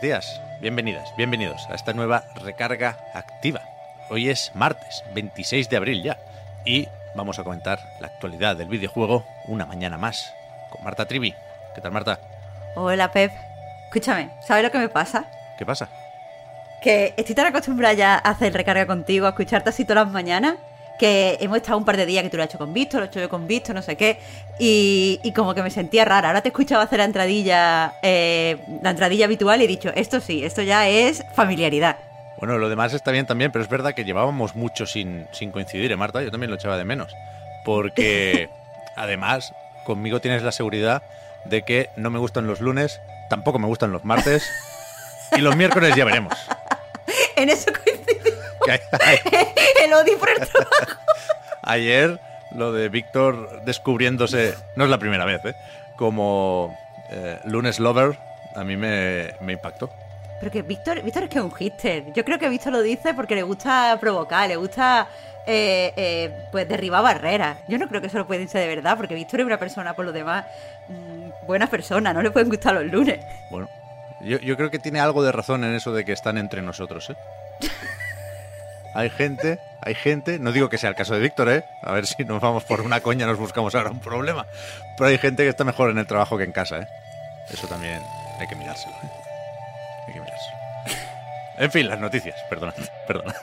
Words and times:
Buenos 0.00 0.24
días, 0.24 0.40
bienvenidas, 0.62 1.14
bienvenidos 1.14 1.66
a 1.68 1.74
esta 1.74 1.92
nueva 1.92 2.24
recarga 2.42 2.96
activa. 3.12 3.60
Hoy 4.08 4.30
es 4.30 4.50
martes, 4.54 5.04
26 5.12 5.68
de 5.68 5.76
abril 5.76 6.02
ya, 6.02 6.16
y 6.64 6.88
vamos 7.14 7.38
a 7.38 7.44
comentar 7.44 7.80
la 8.00 8.06
actualidad 8.06 8.56
del 8.56 8.68
videojuego 8.68 9.26
una 9.46 9.66
mañana 9.66 9.98
más 9.98 10.32
con 10.70 10.82
Marta 10.82 11.04
Trivi. 11.04 11.34
¿Qué 11.74 11.82
tal, 11.82 11.92
Marta? 11.92 12.18
Hola, 12.76 13.12
Pep. 13.12 13.30
Escúchame, 13.88 14.30
¿sabes 14.46 14.64
lo 14.64 14.70
que 14.70 14.78
me 14.78 14.88
pasa? 14.88 15.26
¿Qué 15.58 15.66
pasa? 15.66 15.90
Que 16.80 17.12
estoy 17.18 17.34
tan 17.34 17.48
acostumbrada 17.48 17.92
ya 17.92 18.14
a 18.14 18.30
hacer 18.30 18.54
recarga 18.54 18.86
contigo, 18.86 19.26
a 19.26 19.30
escucharte 19.30 19.68
así 19.68 19.84
todas 19.84 20.06
las 20.06 20.14
mañanas, 20.14 20.56
que 21.00 21.38
hemos 21.40 21.56
estado 21.56 21.78
un 21.78 21.86
par 21.86 21.96
de 21.96 22.04
días 22.04 22.22
que 22.22 22.28
tú 22.28 22.36
lo 22.36 22.42
has 22.42 22.50
hecho 22.50 22.58
con 22.58 22.74
Víctor, 22.74 23.00
lo 23.00 23.06
he 23.06 23.08
hecho 23.08 23.20
yo 23.20 23.30
con 23.30 23.46
Víctor, 23.46 23.74
no 23.74 23.80
sé 23.80 23.96
qué, 23.96 24.18
y, 24.58 25.18
y 25.22 25.32
como 25.32 25.54
que 25.54 25.62
me 25.62 25.70
sentía 25.70 26.04
rara. 26.04 26.28
Ahora 26.28 26.42
te 26.42 26.48
he 26.48 26.50
escuchado 26.50 26.82
hacer 26.82 26.98
la 26.98 27.06
entradilla, 27.06 27.94
eh, 28.02 28.58
la 28.82 28.90
entradilla 28.90 29.24
habitual 29.24 29.62
y 29.62 29.64
he 29.64 29.66
dicho, 29.66 29.90
esto 29.94 30.20
sí, 30.20 30.44
esto 30.44 30.60
ya 30.60 30.86
es 30.90 31.24
familiaridad. 31.32 31.96
Bueno, 32.36 32.58
lo 32.58 32.68
demás 32.68 32.92
está 32.92 33.12
bien 33.12 33.24
también, 33.24 33.50
pero 33.50 33.64
es 33.64 33.70
verdad 33.70 33.94
que 33.94 34.04
llevábamos 34.04 34.54
mucho 34.54 34.84
sin, 34.84 35.26
sin 35.32 35.52
coincidir, 35.52 35.90
¿eh, 35.90 35.96
Marta? 35.96 36.22
Yo 36.22 36.30
también 36.30 36.50
lo 36.50 36.56
echaba 36.56 36.76
de 36.76 36.84
menos. 36.84 37.14
Porque, 37.64 38.50
además, 38.96 39.54
conmigo 39.86 40.20
tienes 40.20 40.42
la 40.42 40.52
seguridad 40.52 41.02
de 41.46 41.62
que 41.62 41.88
no 41.96 42.10
me 42.10 42.18
gustan 42.18 42.46
los 42.46 42.60
lunes, 42.60 43.00
tampoco 43.30 43.58
me 43.58 43.68
gustan 43.68 43.90
los 43.90 44.04
martes, 44.04 44.46
y 45.34 45.40
los 45.40 45.56
miércoles 45.56 45.96
ya 45.96 46.04
veremos. 46.04 46.34
En 47.36 47.48
eso 47.48 47.70
coincidimos. 47.72 48.44
Por 49.90 50.30
el 50.30 50.36
trabajo. 50.36 51.00
Ayer 51.62 52.20
lo 52.52 52.72
de 52.72 52.88
Víctor 52.88 53.62
descubriéndose, 53.64 54.54
no 54.76 54.84
es 54.84 54.90
la 54.90 54.98
primera 54.98 55.24
vez, 55.24 55.44
¿eh? 55.44 55.54
como 55.96 56.76
eh, 57.10 57.38
lunes 57.44 57.80
lover, 57.80 58.16
a 58.54 58.64
mí 58.64 58.76
me, 58.76 59.34
me 59.40 59.54
impactó. 59.54 59.90
Pero 60.38 60.52
que 60.52 60.62
Víctor, 60.62 61.02
Víctor 61.02 61.24
es 61.24 61.28
que 61.28 61.38
es 61.38 61.44
un 61.44 61.52
hitter. 61.56 62.12
Yo 62.14 62.24
creo 62.24 62.38
que 62.38 62.48
Víctor 62.48 62.72
lo 62.72 62.82
dice 62.82 63.14
porque 63.14 63.34
le 63.34 63.42
gusta 63.42 63.98
provocar, 64.00 64.48
le 64.48 64.56
gusta 64.56 65.08
eh, 65.46 65.92
eh, 65.96 66.48
pues 66.50 66.68
derribar 66.68 67.02
barreras. 67.02 67.58
Yo 67.68 67.78
no 67.78 67.88
creo 67.88 68.00
que 68.00 68.06
eso 68.06 68.18
lo 68.18 68.26
puede 68.26 68.46
ser 68.48 68.62
de 68.62 68.74
verdad, 68.74 68.96
porque 68.96 69.14
Víctor 69.14 69.40
es 69.40 69.46
una 69.46 69.58
persona, 69.58 69.94
por 69.94 70.04
lo 70.04 70.12
demás, 70.12 70.46
mm, 70.88 71.46
buena 71.46 71.66
persona, 71.66 72.14
no 72.14 72.22
le 72.22 72.30
pueden 72.30 72.48
gustar 72.48 72.74
los 72.74 72.84
lunes. 72.84 73.18
Bueno, 73.50 73.68
yo, 74.22 74.38
yo 74.38 74.56
creo 74.56 74.70
que 74.70 74.78
tiene 74.78 75.00
algo 75.00 75.22
de 75.22 75.32
razón 75.32 75.64
en 75.64 75.74
eso 75.74 75.92
de 75.92 76.04
que 76.04 76.12
están 76.12 76.38
entre 76.38 76.62
nosotros, 76.62 77.10
¿eh? 77.10 77.16
Hay 78.94 79.08
gente, 79.10 79.60
hay 79.80 79.94
gente, 79.94 80.38
no 80.38 80.52
digo 80.52 80.68
que 80.68 80.78
sea 80.78 80.90
el 80.90 80.96
caso 80.96 81.14
de 81.14 81.20
Víctor, 81.20 81.48
¿eh? 81.48 81.64
A 81.82 81.92
ver 81.92 82.06
si 82.06 82.24
nos 82.24 82.40
vamos 82.40 82.64
por 82.64 82.80
una 82.80 83.00
coña, 83.00 83.26
nos 83.26 83.38
buscamos 83.38 83.74
ahora 83.74 83.90
un 83.90 84.00
problema. 84.00 84.46
Pero 84.96 85.08
hay 85.08 85.18
gente 85.18 85.44
que 85.44 85.48
está 85.48 85.64
mejor 85.64 85.90
en 85.90 85.98
el 85.98 86.06
trabajo 86.06 86.36
que 86.36 86.44
en 86.44 86.52
casa, 86.52 86.80
¿eh? 86.80 86.88
Eso 87.50 87.66
también 87.68 88.02
hay 88.38 88.46
que 88.46 88.56
mirárselo, 88.56 88.94
¿eh? 88.94 89.10
Hay 90.08 90.14
que 90.14 90.20
mirárselo. 90.20 90.58
En 91.58 91.70
fin, 91.70 91.88
las 91.88 92.00
noticias, 92.00 92.36
perdona, 92.48 92.74
perdona. 93.06 93.34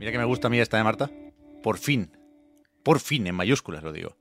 Mira 0.00 0.10
que 0.10 0.18
me 0.18 0.24
gusta 0.24 0.48
a 0.48 0.50
mí 0.50 0.58
esta 0.58 0.76
de 0.78 0.82
Marta. 0.82 1.10
Por 1.62 1.78
fin, 1.78 2.16
por 2.82 3.00
fin, 3.00 3.26
en 3.26 3.34
mayúsculas 3.34 3.82
lo 3.82 3.92
digo. 3.92 4.16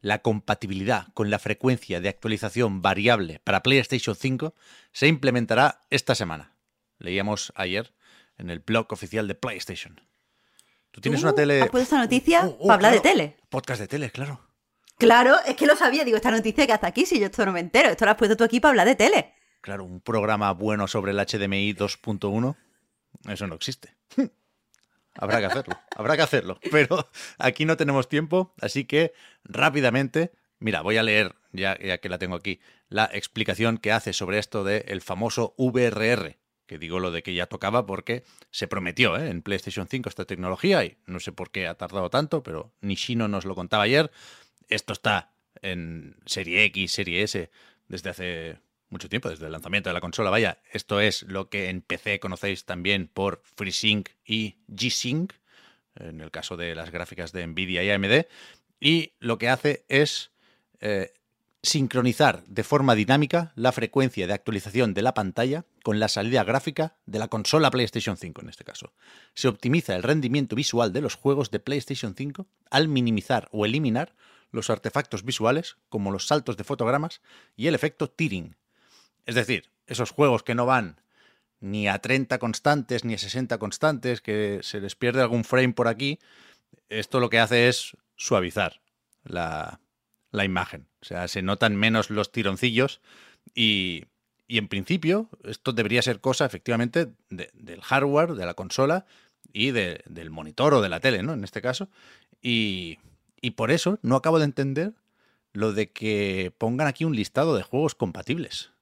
La 0.00 0.20
compatibilidad 0.20 1.06
con 1.14 1.30
la 1.30 1.38
frecuencia 1.38 2.00
de 2.00 2.08
actualización 2.08 2.82
variable 2.82 3.40
para 3.42 3.62
PlayStation 3.62 4.14
5 4.14 4.54
se 4.92 5.06
implementará 5.06 5.86
esta 5.90 6.14
semana. 6.14 6.54
Leíamos 6.98 7.52
ayer 7.56 7.94
en 8.36 8.50
el 8.50 8.58
blog 8.58 8.92
oficial 8.92 9.26
de 9.28 9.34
PlayStation. 9.34 10.00
Tú 10.90 11.00
tienes 11.00 11.22
una 11.22 11.32
tele. 11.34 11.62
¿Has 11.62 11.70
puesto 11.70 11.94
esta 11.94 11.98
noticia 11.98 12.44
Oh, 12.44 12.56
oh, 12.60 12.66
para 12.66 12.74
hablar 12.74 12.92
de 12.92 13.00
tele? 13.00 13.36
Podcast 13.48 13.80
de 13.80 13.88
tele, 13.88 14.10
claro. 14.10 14.40
Claro, 14.98 15.36
es 15.46 15.56
que 15.56 15.66
lo 15.66 15.74
sabía. 15.74 16.04
Digo, 16.04 16.16
esta 16.16 16.30
noticia 16.30 16.66
que 16.66 16.72
hace 16.72 16.86
aquí, 16.86 17.06
si 17.06 17.18
yo 17.18 17.26
esto 17.26 17.44
no 17.46 17.52
me 17.52 17.60
entero. 17.60 17.88
Esto 17.88 18.04
lo 18.04 18.12
has 18.12 18.16
puesto 18.16 18.36
tú 18.36 18.44
aquí 18.44 18.60
para 18.60 18.70
hablar 18.70 18.86
de 18.86 18.94
tele. 18.94 19.34
Claro, 19.60 19.84
un 19.84 20.00
programa 20.00 20.52
bueno 20.52 20.86
sobre 20.86 21.12
el 21.12 21.18
HDMI 21.18 21.74
2.1, 21.74 22.56
eso 23.28 23.46
no 23.46 23.54
existe. 23.54 23.96
Habrá 25.14 25.40
que 25.40 25.46
hacerlo, 25.46 25.78
habrá 25.96 26.16
que 26.16 26.22
hacerlo. 26.22 26.58
Pero 26.70 27.08
aquí 27.38 27.64
no 27.64 27.76
tenemos 27.76 28.08
tiempo, 28.08 28.54
así 28.60 28.84
que 28.84 29.12
rápidamente, 29.44 30.32
mira, 30.58 30.82
voy 30.82 30.96
a 30.96 31.02
leer, 31.02 31.34
ya, 31.52 31.78
ya 31.78 31.98
que 31.98 32.08
la 32.08 32.18
tengo 32.18 32.36
aquí, 32.36 32.60
la 32.88 33.10
explicación 33.12 33.78
que 33.78 33.92
hace 33.92 34.12
sobre 34.12 34.38
esto 34.38 34.64
del 34.64 35.00
famoso 35.00 35.54
VRR, 35.58 36.38
que 36.66 36.78
digo 36.78 36.98
lo 36.98 37.10
de 37.10 37.22
que 37.22 37.34
ya 37.34 37.46
tocaba 37.46 37.86
porque 37.86 38.24
se 38.50 38.68
prometió 38.68 39.16
¿eh? 39.16 39.30
en 39.30 39.42
PlayStation 39.42 39.86
5 39.88 40.08
esta 40.08 40.24
tecnología 40.24 40.84
y 40.84 40.96
no 41.06 41.20
sé 41.20 41.32
por 41.32 41.50
qué 41.50 41.66
ha 41.66 41.74
tardado 41.74 42.10
tanto, 42.10 42.42
pero 42.42 42.72
Nishino 42.80 43.28
nos 43.28 43.44
lo 43.44 43.54
contaba 43.54 43.84
ayer. 43.84 44.10
Esto 44.68 44.92
está 44.92 45.32
en 45.60 46.16
Serie 46.26 46.64
X, 46.64 46.92
Serie 46.92 47.22
S, 47.22 47.50
desde 47.88 48.10
hace 48.10 48.58
mucho 48.94 49.08
tiempo, 49.08 49.28
desde 49.28 49.46
el 49.46 49.52
lanzamiento 49.52 49.90
de 49.90 49.94
la 49.94 50.00
consola. 50.00 50.30
Vaya, 50.30 50.58
esto 50.72 51.00
es 51.00 51.24
lo 51.24 51.50
que 51.50 51.68
en 51.68 51.82
PC 51.82 52.20
conocéis 52.20 52.64
también 52.64 53.10
por 53.12 53.42
FreeSync 53.56 54.08
y 54.24 54.56
G-Sync, 54.68 55.32
en 55.96 56.20
el 56.20 56.30
caso 56.30 56.56
de 56.56 56.74
las 56.74 56.90
gráficas 56.90 57.32
de 57.32 57.46
Nvidia 57.46 57.82
y 57.82 57.90
AMD. 57.90 58.26
Y 58.80 59.12
lo 59.18 59.36
que 59.36 59.48
hace 59.48 59.84
es 59.88 60.30
eh, 60.80 61.12
sincronizar 61.64 62.44
de 62.44 62.62
forma 62.62 62.94
dinámica 62.94 63.52
la 63.56 63.72
frecuencia 63.72 64.26
de 64.26 64.32
actualización 64.32 64.94
de 64.94 65.02
la 65.02 65.14
pantalla 65.14 65.64
con 65.82 65.98
la 65.98 66.08
salida 66.08 66.44
gráfica 66.44 66.96
de 67.06 67.18
la 67.18 67.28
consola 67.28 67.70
PlayStation 67.70 68.16
5 68.16 68.42
en 68.42 68.48
este 68.48 68.64
caso. 68.64 68.92
Se 69.34 69.48
optimiza 69.48 69.96
el 69.96 70.02
rendimiento 70.02 70.54
visual 70.54 70.92
de 70.92 71.00
los 71.00 71.16
juegos 71.16 71.50
de 71.50 71.58
PlayStation 71.58 72.14
5 72.16 72.46
al 72.70 72.88
minimizar 72.88 73.48
o 73.50 73.66
eliminar 73.66 74.14
los 74.50 74.70
artefactos 74.70 75.24
visuales 75.24 75.76
como 75.88 76.12
los 76.12 76.26
saltos 76.26 76.56
de 76.56 76.64
fotogramas 76.64 77.20
y 77.56 77.66
el 77.66 77.74
efecto 77.74 78.08
tearing. 78.08 78.56
Es 79.26 79.34
decir, 79.34 79.70
esos 79.86 80.10
juegos 80.10 80.42
que 80.42 80.54
no 80.54 80.66
van 80.66 81.00
ni 81.60 81.88
a 81.88 81.98
30 81.98 82.38
constantes 82.38 83.04
ni 83.04 83.14
a 83.14 83.18
60 83.18 83.58
constantes, 83.58 84.20
que 84.20 84.60
se 84.62 84.80
les 84.80 84.96
pierde 84.96 85.22
algún 85.22 85.44
frame 85.44 85.72
por 85.72 85.88
aquí, 85.88 86.18
esto 86.88 87.20
lo 87.20 87.30
que 87.30 87.38
hace 87.38 87.68
es 87.68 87.96
suavizar 88.16 88.80
la, 89.24 89.80
imagen. 90.32 90.88
O 91.00 91.04
sea, 91.04 91.28
se 91.28 91.42
notan 91.42 91.76
menos 91.76 92.10
los 92.10 92.32
tironcillos 92.32 93.00
y, 93.54 94.04
y 94.46 94.58
en 94.58 94.68
principio 94.68 95.30
esto 95.44 95.72
debería 95.72 96.02
ser 96.02 96.20
cosa 96.20 96.44
efectivamente 96.44 97.12
de- 97.30 97.50
del 97.54 97.80
hardware, 97.80 98.34
de 98.34 98.44
la 98.46 98.54
consola 98.54 99.06
y 99.52 99.70
de- 99.70 100.02
del 100.06 100.30
monitor 100.30 100.74
o 100.74 100.82
de 100.82 100.88
la 100.90 101.00
tele, 101.00 101.22
¿no? 101.22 101.32
En 101.32 101.44
este 101.44 101.62
caso. 101.62 101.88
Y, 102.42 102.98
y 103.40 103.52
por 103.52 103.70
eso 103.70 103.98
no 104.02 104.16
acabo 104.16 104.38
de 104.38 104.44
entender 104.44 104.92
lo 105.54 105.72
de 105.72 105.90
que 105.92 106.52
pongan 106.58 106.88
aquí 106.88 107.04
un 107.04 107.16
listado 107.16 107.56
de 107.56 107.62
juegos 107.62 107.94
compatibles. 107.94 108.73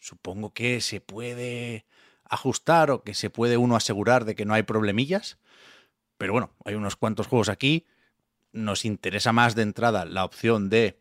Supongo 0.00 0.52
que 0.52 0.80
se 0.80 1.00
puede 1.00 1.86
ajustar 2.24 2.90
o 2.90 3.02
que 3.04 3.14
se 3.14 3.30
puede 3.30 3.56
uno 3.56 3.76
asegurar 3.76 4.24
de 4.24 4.34
que 4.34 4.44
no 4.44 4.54
hay 4.54 4.62
problemillas. 4.62 5.38
Pero 6.16 6.32
bueno, 6.32 6.50
hay 6.64 6.74
unos 6.74 6.96
cuantos 6.96 7.26
juegos 7.26 7.48
aquí. 7.48 7.86
Nos 8.52 8.84
interesa 8.84 9.32
más 9.32 9.54
de 9.54 9.62
entrada 9.62 10.04
la 10.04 10.24
opción 10.24 10.70
de 10.70 10.98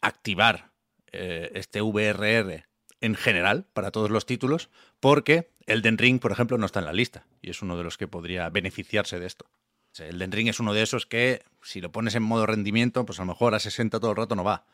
activar 0.00 0.72
eh, 1.12 1.50
este 1.54 1.80
VRR 1.80 2.66
en 3.00 3.14
general 3.14 3.66
para 3.72 3.90
todos 3.90 4.10
los 4.10 4.26
títulos, 4.26 4.70
porque 5.00 5.50
Elden 5.66 5.98
Ring, 5.98 6.20
por 6.20 6.32
ejemplo, 6.32 6.58
no 6.58 6.66
está 6.66 6.80
en 6.80 6.86
la 6.86 6.92
lista 6.92 7.26
y 7.42 7.50
es 7.50 7.62
uno 7.62 7.76
de 7.76 7.84
los 7.84 7.96
que 7.96 8.08
podría 8.08 8.48
beneficiarse 8.50 9.18
de 9.18 9.26
esto. 9.26 9.46
O 9.48 9.94
sea, 9.96 10.08
Elden 10.08 10.32
Ring 10.32 10.48
es 10.48 10.60
uno 10.60 10.74
de 10.74 10.82
esos 10.82 11.06
que, 11.06 11.42
si 11.62 11.80
lo 11.80 11.92
pones 11.92 12.14
en 12.14 12.22
modo 12.22 12.46
rendimiento, 12.46 13.06
pues 13.06 13.18
a 13.18 13.22
lo 13.22 13.28
mejor 13.28 13.54
a 13.54 13.60
60 13.60 13.98
todo 13.98 14.10
el 14.10 14.16
rato 14.16 14.34
no 14.34 14.44
va. 14.44 14.66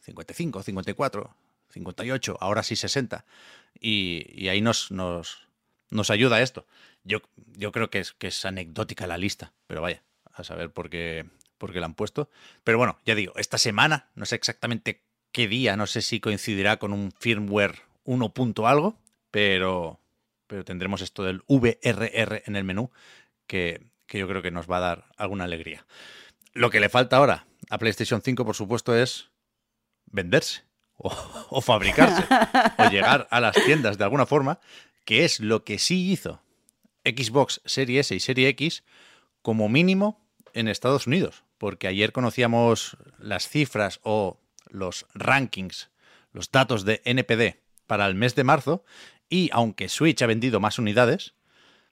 55, 0.00 0.62
54, 0.62 1.36
58, 1.70 2.38
ahora 2.40 2.62
sí 2.62 2.76
60. 2.76 3.24
Y, 3.80 4.48
ahí 4.48 4.60
nos, 4.60 4.90
nos, 4.90 5.46
nos 5.90 6.10
ayuda 6.10 6.42
esto. 6.42 6.66
Yo, 7.02 7.20
yo 7.56 7.72
creo 7.72 7.90
que 7.90 8.00
es, 8.00 8.12
que 8.12 8.28
es 8.28 8.44
anecdótica 8.44 9.06
la 9.06 9.18
lista, 9.18 9.52
pero 9.66 9.82
vaya, 9.82 10.02
a 10.32 10.44
saber 10.44 10.70
por 10.70 10.88
qué, 10.88 11.26
por 11.58 11.72
qué 11.72 11.80
la 11.80 11.86
han 11.86 11.94
puesto. 11.94 12.30
Pero 12.62 12.78
bueno, 12.78 12.98
ya 13.04 13.14
digo, 13.14 13.34
esta 13.36 13.58
semana, 13.58 14.08
no 14.14 14.26
sé 14.26 14.36
exactamente 14.36 15.02
qué 15.32 15.48
día, 15.48 15.76
no 15.76 15.86
sé 15.86 16.02
si 16.02 16.20
coincidirá 16.20 16.78
con 16.78 16.92
un 16.92 17.12
firmware 17.12 17.82
1. 18.04 18.28
punto 18.32 18.66
algo, 18.66 18.98
pero, 19.30 20.00
pero 20.46 20.64
tendremos 20.64 21.02
esto 21.02 21.24
del 21.24 21.42
VRR 21.48 22.42
en 22.46 22.56
el 22.56 22.64
menú 22.64 22.90
que, 23.46 23.82
que 24.06 24.18
yo 24.18 24.28
creo 24.28 24.42
que 24.42 24.50
nos 24.50 24.70
va 24.70 24.78
a 24.78 24.80
dar 24.80 25.04
alguna 25.16 25.44
alegría. 25.44 25.86
Lo 26.52 26.70
que 26.70 26.80
le 26.80 26.88
falta 26.88 27.16
ahora 27.16 27.46
a 27.68 27.78
PlayStation 27.78 28.22
5, 28.22 28.44
por 28.44 28.54
supuesto, 28.54 28.96
es 28.96 29.30
venderse 30.06 30.62
o, 30.96 31.12
o 31.50 31.60
fabricarse 31.60 32.24
o 32.78 32.90
llegar 32.90 33.26
a 33.30 33.40
las 33.40 33.56
tiendas 33.64 33.98
de 33.98 34.04
alguna 34.04 34.26
forma, 34.26 34.60
que 35.04 35.24
es 35.24 35.40
lo 35.40 35.64
que 35.64 35.78
sí 35.78 36.10
hizo 36.10 36.40
Xbox 37.04 37.60
Serie 37.64 38.00
S 38.00 38.14
y 38.14 38.20
Serie 38.20 38.48
X 38.48 38.84
como 39.42 39.68
mínimo 39.68 40.24
en 40.54 40.68
Estados 40.68 41.06
Unidos, 41.06 41.44
porque 41.58 41.88
ayer 41.88 42.12
conocíamos 42.12 42.96
las 43.18 43.48
cifras 43.48 44.00
o 44.02 44.40
los 44.68 45.06
rankings, 45.14 45.90
los 46.32 46.50
datos 46.50 46.84
de 46.84 47.02
NPD 47.04 47.58
para 47.86 48.06
el 48.06 48.14
mes 48.14 48.34
de 48.34 48.44
marzo 48.44 48.84
y 49.28 49.50
aunque 49.52 49.88
Switch 49.88 50.22
ha 50.22 50.26
vendido 50.26 50.60
más 50.60 50.78
unidades, 50.78 51.34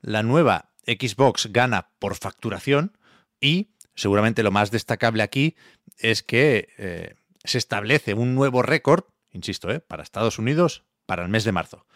la 0.01 0.23
nueva 0.23 0.71
Xbox 0.87 1.49
gana 1.53 1.89
por 1.99 2.17
facturación 2.17 2.97
y 3.41 3.69
seguramente 3.95 4.43
lo 4.43 4.51
más 4.51 4.71
destacable 4.71 5.23
aquí 5.23 5.57
es 5.99 6.23
que 6.23 6.69
eh, 6.79 7.15
se 7.45 7.59
establece 7.59 8.15
un 8.15 8.35
nuevo 8.35 8.63
récord, 8.63 9.05
insisto, 9.31 9.71
eh, 9.71 9.81
para 9.81 10.03
Estados 10.03 10.39
Unidos 10.39 10.85
para 11.07 11.23
el 11.23 11.29
mes 11.29 11.45
de 11.45 11.53
marzo, 11.53 11.87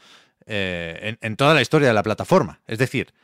eh, 0.46 0.98
en, 1.02 1.18
en 1.20 1.36
toda 1.36 1.54
la 1.54 1.62
historia 1.62 1.88
de 1.88 1.94
la 1.94 2.02
plataforma. 2.02 2.60
Es 2.66 2.78
decir, 2.78 3.14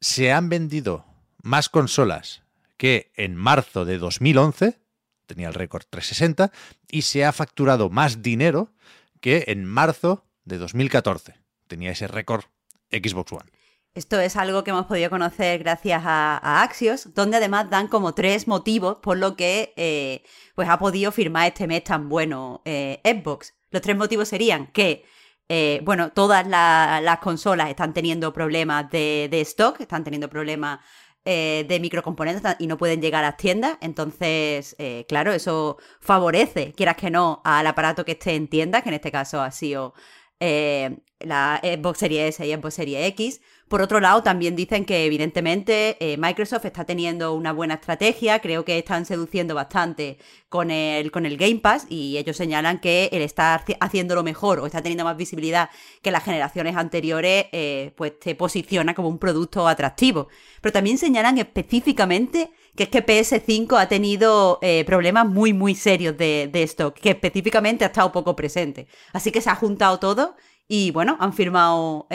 se 0.00 0.32
han 0.32 0.48
vendido 0.48 1.04
más 1.42 1.68
consolas 1.68 2.42
que 2.76 3.12
en 3.14 3.36
marzo 3.36 3.84
de 3.84 3.98
2011, 3.98 4.80
tenía 5.26 5.48
el 5.48 5.54
récord 5.54 5.84
360, 5.88 6.50
y 6.90 7.02
se 7.02 7.24
ha 7.24 7.32
facturado 7.32 7.90
más 7.90 8.22
dinero 8.22 8.72
que 9.20 9.44
en 9.48 9.64
marzo 9.64 10.26
de 10.44 10.58
2014. 10.58 11.34
Tenía 11.68 11.92
ese 11.92 12.08
récord 12.08 12.44
Xbox 12.90 13.32
One. 13.32 13.50
Esto 13.94 14.18
es 14.18 14.36
algo 14.36 14.64
que 14.64 14.70
hemos 14.70 14.86
podido 14.86 15.10
conocer 15.10 15.58
gracias 15.58 16.02
a, 16.06 16.62
Axios, 16.62 17.12
donde 17.12 17.36
además 17.36 17.68
dan 17.68 17.88
como 17.88 18.14
tres 18.14 18.48
motivos 18.48 18.96
por 19.02 19.18
lo 19.18 19.36
que 19.36 19.74
eh, 19.76 20.22
pues 20.54 20.66
ha 20.70 20.78
podido 20.78 21.12
firmar 21.12 21.48
este 21.48 21.66
mes 21.66 21.84
tan 21.84 22.08
bueno 22.08 22.62
eh, 22.64 23.02
Xbox. 23.04 23.52
Los 23.70 23.82
tres 23.82 23.94
motivos 23.94 24.28
serían 24.28 24.68
que, 24.68 25.04
eh, 25.50 25.80
bueno, 25.84 26.10
todas 26.10 26.46
la- 26.46 27.00
las 27.02 27.18
consolas 27.18 27.68
están 27.68 27.92
teniendo 27.92 28.32
problemas 28.32 28.90
de, 28.90 29.28
stock, 29.42 29.78
están 29.80 30.04
teniendo 30.04 30.30
problemas 30.30 30.80
de 31.24 31.78
microcomponentes 31.80 32.56
y 32.58 32.66
no 32.66 32.76
pueden 32.76 33.00
llegar 33.00 33.22
a 33.22 33.28
las 33.28 33.36
tiendas. 33.36 33.78
Entonces, 33.80 34.74
claro, 35.06 35.32
eso 35.32 35.76
favorece, 36.00 36.72
quieras 36.72 36.96
que 36.96 37.10
no, 37.10 37.40
al 37.44 37.64
aparato 37.68 38.04
que 38.04 38.12
esté 38.12 38.34
en 38.34 38.48
tiendas, 38.48 38.82
que 38.82 38.88
en 38.88 38.96
este 38.96 39.12
caso 39.12 39.40
ha 39.40 39.52
sido 39.52 39.94
la 40.40 41.60
Xbox 41.62 41.98
Series 42.00 42.40
S 42.40 42.44
y 42.46 42.52
Xbox 42.52 42.74
Series 42.74 43.06
X. 43.10 43.40
Por 43.72 43.80
otro 43.80 44.00
lado, 44.00 44.22
también 44.22 44.54
dicen 44.54 44.84
que 44.84 45.06
evidentemente 45.06 45.96
eh, 45.98 46.18
Microsoft 46.18 46.66
está 46.66 46.84
teniendo 46.84 47.32
una 47.32 47.54
buena 47.54 47.72
estrategia, 47.76 48.38
creo 48.40 48.66
que 48.66 48.76
están 48.76 49.06
seduciendo 49.06 49.54
bastante 49.54 50.18
con 50.50 50.70
el, 50.70 51.10
con 51.10 51.24
el 51.24 51.38
Game 51.38 51.56
Pass 51.56 51.86
y 51.88 52.18
ellos 52.18 52.36
señalan 52.36 52.80
que 52.80 53.08
estar 53.10 53.64
haci- 53.64 53.78
haciéndolo 53.80 54.22
mejor 54.22 54.58
o 54.60 54.66
está 54.66 54.82
teniendo 54.82 55.04
más 55.04 55.16
visibilidad 55.16 55.70
que 56.02 56.10
las 56.10 56.22
generaciones 56.22 56.76
anteriores, 56.76 57.46
eh, 57.52 57.94
pues 57.96 58.20
te 58.20 58.34
posiciona 58.34 58.92
como 58.92 59.08
un 59.08 59.16
producto 59.18 59.66
atractivo. 59.66 60.28
Pero 60.60 60.74
también 60.74 60.98
señalan 60.98 61.38
específicamente 61.38 62.50
que 62.76 62.82
es 62.82 62.88
que 62.90 63.02
PS5 63.02 63.80
ha 63.80 63.88
tenido 63.88 64.58
eh, 64.60 64.84
problemas 64.84 65.26
muy, 65.26 65.54
muy 65.54 65.74
serios 65.74 66.18
de, 66.18 66.50
de 66.52 66.62
stock, 66.64 66.94
que 66.94 67.08
específicamente 67.08 67.84
ha 67.84 67.88
estado 67.88 68.12
poco 68.12 68.36
presente. 68.36 68.86
Así 69.14 69.32
que 69.32 69.40
se 69.40 69.48
ha 69.48 69.54
juntado 69.54 69.98
todo 69.98 70.36
y 70.68 70.90
bueno, 70.90 71.16
han 71.20 71.32
firmado 71.32 72.06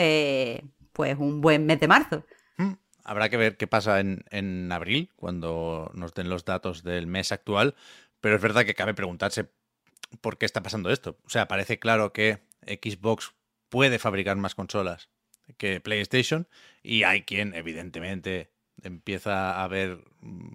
pues 0.98 1.16
un 1.16 1.40
buen 1.40 1.64
mes 1.64 1.78
de 1.78 1.86
marzo. 1.86 2.26
Mm, 2.56 2.72
Habrá 3.04 3.28
que 3.28 3.36
ver 3.36 3.56
qué 3.56 3.68
pasa 3.68 4.00
en, 4.00 4.24
en 4.32 4.72
abril, 4.72 5.12
cuando 5.14 5.92
nos 5.94 6.12
den 6.12 6.28
los 6.28 6.44
datos 6.44 6.82
del 6.82 7.06
mes 7.06 7.30
actual, 7.30 7.76
pero 8.20 8.34
es 8.34 8.42
verdad 8.42 8.64
que 8.64 8.74
cabe 8.74 8.94
preguntarse 8.94 9.48
por 10.20 10.38
qué 10.38 10.44
está 10.44 10.60
pasando 10.60 10.90
esto. 10.90 11.16
O 11.24 11.30
sea, 11.30 11.46
parece 11.46 11.78
claro 11.78 12.12
que 12.12 12.40
Xbox 12.66 13.32
puede 13.68 14.00
fabricar 14.00 14.36
más 14.38 14.56
consolas 14.56 15.08
que 15.56 15.80
PlayStation 15.80 16.48
y 16.82 17.04
hay 17.04 17.22
quien, 17.22 17.54
evidentemente, 17.54 18.50
empieza 18.82 19.62
a 19.62 19.68
ver 19.68 19.98
mm, 20.18 20.54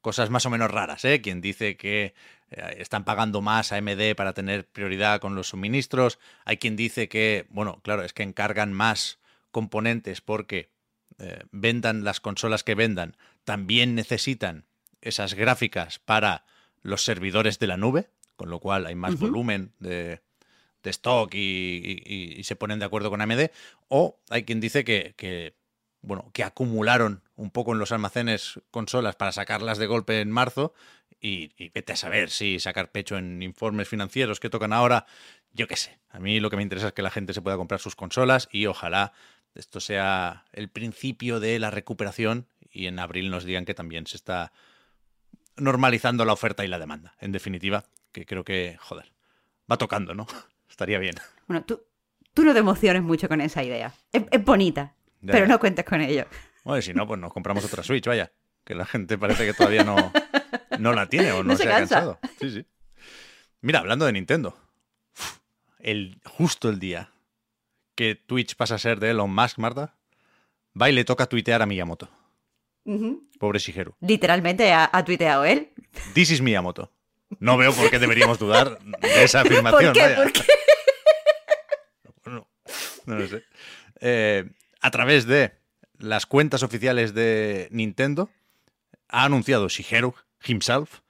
cosas 0.00 0.30
más 0.30 0.46
o 0.46 0.50
menos 0.50 0.70
raras, 0.70 1.04
¿eh? 1.04 1.20
Quien 1.20 1.40
dice 1.40 1.76
que 1.76 2.14
eh, 2.52 2.76
están 2.78 3.04
pagando 3.04 3.40
más 3.40 3.72
a 3.72 3.78
AMD 3.78 4.14
para 4.16 4.34
tener 4.34 4.68
prioridad 4.68 5.20
con 5.20 5.34
los 5.34 5.48
suministros. 5.48 6.20
Hay 6.44 6.58
quien 6.58 6.76
dice 6.76 7.08
que, 7.08 7.46
bueno, 7.50 7.80
claro, 7.82 8.04
es 8.04 8.12
que 8.12 8.22
encargan 8.22 8.72
más 8.72 9.19
componentes 9.50 10.20
porque 10.20 10.70
eh, 11.18 11.42
vendan 11.50 12.04
las 12.04 12.20
consolas 12.20 12.64
que 12.64 12.74
vendan, 12.74 13.16
también 13.44 13.94
necesitan 13.94 14.64
esas 15.00 15.34
gráficas 15.34 15.98
para 15.98 16.44
los 16.82 17.04
servidores 17.04 17.58
de 17.58 17.66
la 17.66 17.76
nube, 17.76 18.10
con 18.36 18.50
lo 18.50 18.58
cual 18.60 18.86
hay 18.86 18.94
más 18.94 19.14
volumen 19.20 19.72
de, 19.80 20.20
de 20.82 20.90
stock 20.90 21.34
y, 21.34 21.38
y- 21.38 22.02
y- 22.06 22.40
y 22.40 22.44
se 22.44 22.56
ponen 22.56 22.78
de 22.78 22.84
acuerdo 22.86 23.10
con 23.10 23.20
AMD. 23.20 23.50
O 23.88 24.18
hay 24.30 24.44
quien 24.44 24.60
dice 24.60 24.84
que, 24.84 25.14
que, 25.16 25.54
bueno, 26.00 26.30
que 26.32 26.42
acumularon 26.44 27.22
un 27.36 27.50
poco 27.50 27.72
en 27.72 27.78
los 27.78 27.92
almacenes 27.92 28.60
consolas 28.70 29.16
para 29.16 29.32
sacarlas 29.32 29.76
de 29.78 29.86
golpe 29.86 30.20
en 30.20 30.30
marzo 30.30 30.72
y, 31.20 31.52
y 31.62 31.68
vete 31.70 31.92
a 31.92 31.96
saber 31.96 32.30
si 32.30 32.58
sacar 32.60 32.90
pecho 32.92 33.18
en 33.18 33.42
informes 33.42 33.88
financieros 33.88 34.40
que 34.40 34.48
tocan 34.48 34.72
ahora, 34.72 35.04
yo 35.52 35.66
qué 35.66 35.76
sé. 35.76 35.98
A 36.08 36.18
mí 36.18 36.40
lo 36.40 36.48
que 36.48 36.56
me 36.56 36.62
interesa 36.62 36.88
es 36.88 36.92
que 36.94 37.02
la 37.02 37.10
gente 37.10 37.34
se 37.34 37.42
pueda 37.42 37.56
comprar 37.58 37.80
sus 37.80 37.94
consolas 37.96 38.48
y 38.50 38.64
ojalá 38.66 39.12
esto 39.54 39.80
sea 39.80 40.44
el 40.52 40.68
principio 40.68 41.40
de 41.40 41.58
la 41.58 41.70
recuperación 41.70 42.46
y 42.70 42.86
en 42.86 42.98
abril 42.98 43.30
nos 43.30 43.44
digan 43.44 43.64
que 43.64 43.74
también 43.74 44.06
se 44.06 44.16
está 44.16 44.52
normalizando 45.56 46.24
la 46.24 46.32
oferta 46.32 46.64
y 46.64 46.68
la 46.68 46.78
demanda. 46.78 47.14
En 47.20 47.32
definitiva, 47.32 47.84
que 48.12 48.24
creo 48.26 48.44
que, 48.44 48.76
joder, 48.80 49.12
va 49.70 49.76
tocando, 49.76 50.14
¿no? 50.14 50.26
Estaría 50.70 50.98
bien. 50.98 51.16
Bueno, 51.46 51.64
tú, 51.64 51.82
tú 52.32 52.44
no 52.44 52.52
te 52.52 52.60
emociones 52.60 53.02
mucho 53.02 53.28
con 53.28 53.40
esa 53.40 53.62
idea. 53.62 53.92
Es, 54.12 54.22
es 54.30 54.44
bonita, 54.44 54.94
Ya, 55.20 55.32
pero 55.32 55.46
ya. 55.46 55.52
no 55.52 55.58
cuentes 55.58 55.84
con 55.84 56.00
ello. 56.00 56.26
Bueno, 56.64 56.80
si 56.82 56.94
no, 56.94 57.06
pues 57.06 57.18
nos 57.20 57.32
compramos 57.32 57.64
otra 57.64 57.82
Switch, 57.82 58.06
vaya. 58.06 58.30
Que 58.64 58.74
la 58.74 58.86
gente 58.86 59.18
parece 59.18 59.44
que 59.46 59.54
todavía 59.54 59.82
no, 59.84 60.12
no 60.78 60.92
la 60.92 61.08
tiene 61.08 61.32
o 61.32 61.42
no, 61.42 61.50
No 61.52 61.56
se 61.56 61.64
se, 61.64 61.68
ha 61.72 61.78
cansa. 61.78 61.94
cansado. 61.96 62.18
Sí, 62.40 62.50
sí. 62.50 62.66
Mira, 63.62 63.80
hablando 63.80 64.04
de 64.06 64.12
Nintendo. 64.12 64.56
El, 65.78 66.20
justo 66.24 66.68
el 66.68 66.78
día 66.78 67.10
que 67.94 68.14
Twitch 68.14 68.54
pasa 68.56 68.76
a 68.76 68.78
ser 68.78 69.00
de 69.00 69.10
Elon 69.10 69.32
Musk, 69.34 69.58
Marta, 69.58 69.94
va 70.80 70.88
y 70.88 70.92
le 70.92 71.04
toca 71.04 71.26
tuitear 71.26 71.62
a 71.62 71.66
Miyamoto. 71.66 72.08
Ujú. 72.84 73.28
Pobre 73.38 73.58
Shigeru. 73.58 73.94
Literalmente 74.00 74.72
ha, 74.72 74.88
ha 74.92 75.04
tuiteado 75.04 75.44
él. 75.44 75.70
This 76.14 76.30
is 76.30 76.40
Miyamoto. 76.40 76.90
No 77.38 77.56
veo 77.56 77.72
por 77.72 77.90
qué 77.90 77.98
deberíamos 77.98 78.38
dudar 78.38 78.78
de 78.80 79.24
esa 79.24 79.42
afirmación. 79.42 79.92
¿Por 79.92 79.92
qué? 79.92 80.00
vaya. 80.00 80.16
¿Por 80.16 80.32
qué? 80.32 80.42
No 83.06 83.16
lo 83.16 83.26
sé. 83.28 83.44
Eh, 84.00 84.44
a 84.80 84.90
través 84.90 85.26
de 85.26 85.52
las 85.98 86.26
cuentas 86.26 86.62
oficiales 86.62 87.14
de 87.14 87.68
Nintendo, 87.70 88.30
ha 89.08 89.24
anunciado 89.24 89.68
Shigeru 89.68 90.14
himself 90.44 91.00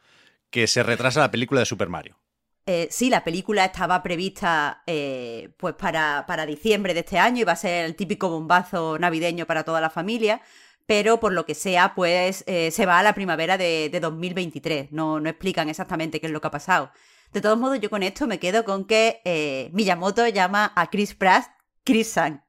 que 0.51 0.67
se 0.67 0.83
retrasa 0.83 1.21
la 1.21 1.31
película 1.31 1.61
de 1.61 1.67
Super 1.67 1.89
Mario. 1.89 2.19
Eh, 2.67 2.89
sí, 2.91 3.11
la 3.11 3.25
película 3.25 3.65
estaba 3.65 4.03
prevista 4.03 4.83
eh, 4.87 5.51
pues 5.57 5.75
para, 5.75 6.25
para 6.27 6.47
diciembre 6.47 6.95
de 6.95 7.01
este 7.01 7.19
año, 7.19 7.41
iba 7.41 7.53
a 7.53 7.57
ser 7.57 7.85
el 7.85 7.97
típico 7.97 8.29
bombazo 8.29 8.99
navideño 8.99 9.47
para 9.47 9.65
toda 9.65 9.81
la 9.81 9.91
familia, 9.91 10.41
pero 10.87 11.21
por 11.21 11.33
lo 11.33 11.47
que 11.47 11.55
sea, 11.55 11.95
pues 11.95 12.45
eh, 12.47 12.71
se 12.71 12.87
va 12.87 12.99
a 12.99 13.03
la 13.03 13.15
primavera 13.15 13.59
de, 13.59 13.89
de 13.91 14.01
2023. 14.01 14.93
No, 14.93 15.21
no 15.21 15.29
explican 15.29 15.69
exactamente 15.69 16.21
qué 16.21 16.27
es 16.27 16.33
lo 16.33 16.41
que 16.41 16.49
ha 16.49 16.53
pasado. 16.53 16.93
De 17.33 17.41
todos 17.41 17.59
modos, 17.59 17.81
yo 17.81 17.91
con 17.91 18.03
esto 18.03 18.27
me 18.27 18.41
quedo 18.41 18.65
con 18.65 18.87
que 18.87 19.71
Miyamoto 19.73 20.27
llama 20.27 20.73
a 20.75 20.91
Chris 20.91 21.15
Pratt 21.15 21.47
Chris-san. 21.85 22.45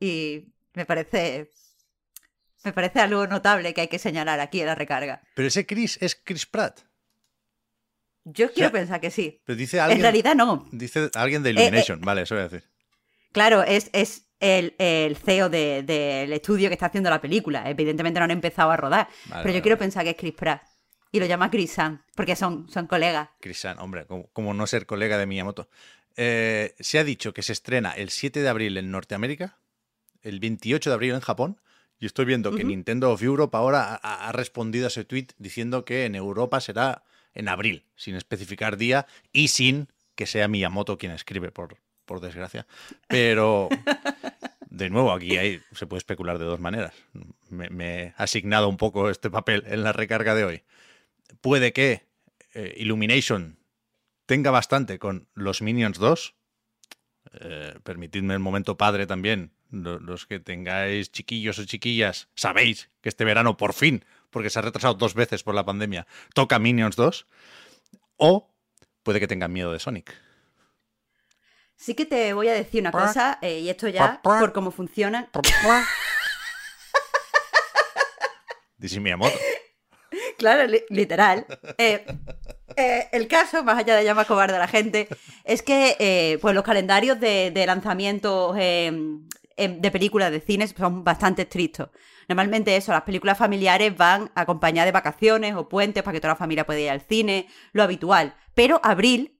Y 0.00 0.52
me 0.74 0.86
parece. 0.86 1.50
Me 2.64 2.72
parece 2.72 3.00
algo 3.00 3.26
notable 3.26 3.74
que 3.74 3.82
hay 3.82 3.88
que 3.88 3.98
señalar 3.98 4.40
aquí 4.40 4.60
en 4.60 4.66
la 4.66 4.74
recarga. 4.74 5.22
Pero 5.34 5.48
ese 5.48 5.66
Chris 5.66 5.98
es 6.00 6.14
Chris 6.14 6.46
Pratt. 6.46 6.80
Yo 8.24 8.48
quiero 8.52 8.70
sea, 8.70 8.72
pensar 8.80 9.00
que 9.00 9.10
sí. 9.10 9.40
Pero 9.44 9.56
dice 9.56 9.80
alguien, 9.80 9.98
En 9.98 10.02
realidad 10.02 10.34
no. 10.34 10.66
dice 10.72 11.10
alguien 11.14 11.42
de 11.42 11.50
eh, 11.50 11.52
Illumination. 11.52 12.00
vale, 12.00 12.22
eso 12.22 12.34
voy 12.34 12.42
a 12.44 12.48
decir. 12.48 12.68
Claro, 13.32 13.62
es, 13.62 13.90
es 13.92 14.26
el, 14.40 14.74
el 14.78 15.16
CEO 15.16 15.48
de- 15.48 15.82
del 15.82 16.32
estudio 16.32 16.68
que 16.68 16.74
está 16.74 16.86
haciendo 16.86 17.10
la 17.10 17.20
película. 17.20 17.68
Evidentemente 17.68 18.20
no 18.20 18.24
han 18.24 18.30
empezado 18.30 18.70
a 18.70 18.76
rodar. 18.76 19.08
Vale, 19.26 19.42
pero 19.42 19.44
vale, 19.44 19.54
yo 19.54 19.62
quiero 19.62 19.76
vale. 19.76 19.84
pensar 19.86 20.04
que 20.04 20.10
es 20.10 20.16
Chris 20.16 20.34
Pratt. 20.34 20.62
Y 21.12 21.20
lo 21.20 21.26
llama 21.26 21.48
Chris 21.50 21.70
San, 21.72 22.02
porque 22.16 22.34
son, 22.34 22.68
son 22.68 22.86
colegas. 22.88 23.28
Chris 23.40 23.60
San, 23.60 23.78
hombre, 23.78 24.04
como, 24.06 24.26
como 24.32 24.52
no 24.52 24.66
ser 24.66 24.84
colega 24.86 25.16
de 25.16 25.26
Miyamoto. 25.26 25.68
Eh, 26.16 26.74
se 26.80 26.98
ha 26.98 27.04
dicho 27.04 27.32
que 27.34 27.42
se 27.42 27.52
estrena 27.52 27.92
el 27.92 28.10
7 28.10 28.40
de 28.42 28.48
abril 28.48 28.76
en 28.78 28.90
Norteamérica, 28.90 29.58
el 30.22 30.40
28 30.40 30.90
de 30.90 30.94
abril 30.94 31.14
en 31.14 31.20
Japón, 31.20 31.60
y 32.00 32.06
estoy 32.06 32.24
viendo 32.24 32.54
que. 32.54 32.64
Nintendo 32.64 33.12
of 33.12 33.22
Europe 33.22 33.56
ahora 33.56 33.94
ha, 34.02 34.28
ha 34.28 34.32
respondido 34.32 34.86
a 34.86 34.88
ese 34.88 35.04
tweet 35.04 35.28
diciendo 35.38 35.84
que 35.84 36.04
en 36.04 36.14
Europa 36.16 36.60
será 36.60 37.04
en 37.34 37.48
abril, 37.48 37.84
sin 37.96 38.14
especificar 38.14 38.76
día 38.76 39.06
y 39.32 39.48
sin 39.48 39.88
que 40.14 40.26
sea 40.26 40.48
Miyamoto 40.48 40.96
quien 40.98 41.12
escribe, 41.12 41.50
por, 41.50 41.78
por 42.04 42.20
desgracia. 42.20 42.66
Pero, 43.08 43.68
de 44.70 44.90
nuevo, 44.90 45.12
aquí 45.12 45.36
hay, 45.36 45.60
se 45.72 45.86
puede 45.86 45.98
especular 45.98 46.38
de 46.38 46.44
dos 46.44 46.60
maneras. 46.60 46.94
Me, 47.50 47.68
me 47.70 48.02
he 48.02 48.14
asignado 48.16 48.68
un 48.68 48.76
poco 48.76 49.10
este 49.10 49.30
papel 49.30 49.64
en 49.66 49.82
la 49.82 49.92
recarga 49.92 50.34
de 50.34 50.44
hoy. 50.44 50.62
Puede 51.40 51.72
que 51.72 52.04
eh, 52.54 52.74
Illumination 52.78 53.58
tenga 54.26 54.50
bastante 54.50 54.98
con 54.98 55.28
los 55.34 55.60
Minions 55.62 55.98
2. 55.98 56.34
Eh, 57.40 57.74
permitidme 57.82 58.34
el 58.34 58.40
momento 58.40 58.76
padre 58.76 59.06
también. 59.06 59.50
Lo- 59.70 59.98
Los 59.98 60.26
que 60.26 60.38
tengáis 60.38 61.10
chiquillos 61.10 61.58
o 61.58 61.64
chiquillas, 61.64 62.28
sabéis 62.36 62.90
que 63.00 63.08
este 63.08 63.24
verano 63.24 63.56
por 63.56 63.72
fin, 63.74 64.04
porque 64.34 64.50
se 64.50 64.58
ha 64.58 64.62
retrasado 64.62 64.92
dos 64.94 65.14
veces 65.14 65.42
por 65.42 65.54
la 65.54 65.64
pandemia, 65.64 66.06
toca 66.34 66.58
Minions 66.58 66.96
2. 66.96 67.26
O 68.18 68.50
puede 69.02 69.20
que 69.20 69.26
tengan 69.28 69.52
miedo 69.52 69.72
de 69.72 69.78
Sonic. 69.78 70.12
Sí 71.76 71.94
que 71.94 72.04
te 72.04 72.32
voy 72.34 72.48
a 72.48 72.52
decir 72.52 72.80
una 72.82 72.90
cosa, 72.92 73.38
eh, 73.42 73.60
y 73.60 73.68
esto 73.70 73.88
ya, 73.88 74.20
por 74.40 74.52
cómo 74.52 74.70
funciona. 74.70 75.28
Dice 78.76 79.00
Miyamoto. 79.00 79.34
Claro, 80.38 80.66
li- 80.66 80.84
literal. 80.90 81.46
Eh, 81.78 82.04
eh, 82.76 83.08
el 83.12 83.26
caso, 83.28 83.62
más 83.64 83.78
allá 83.78 83.96
de 83.96 84.04
llamar 84.04 84.26
cobarde 84.26 84.56
a 84.56 84.58
la 84.60 84.68
gente, 84.68 85.08
es 85.44 85.62
que 85.62 85.96
eh, 85.98 86.38
pues 86.40 86.54
los 86.54 86.64
calendarios 86.64 87.18
de, 87.20 87.50
de 87.52 87.66
lanzamientos 87.66 88.56
de 89.56 89.90
películas 89.90 90.30
de 90.30 90.40
cine 90.40 90.66
son 90.68 91.04
bastante 91.04 91.42
estrictos. 91.42 91.90
Normalmente 92.28 92.76
eso, 92.76 92.92
las 92.92 93.02
películas 93.02 93.38
familiares 93.38 93.96
van 93.96 94.30
acompañadas 94.34 94.86
de 94.86 94.92
vacaciones 94.92 95.54
o 95.54 95.68
puentes 95.68 96.02
para 96.02 96.14
que 96.14 96.20
toda 96.20 96.34
la 96.34 96.38
familia 96.38 96.66
pueda 96.66 96.80
ir 96.80 96.90
al 96.90 97.02
cine, 97.02 97.48
lo 97.72 97.82
habitual. 97.82 98.34
Pero 98.54 98.80
abril 98.82 99.34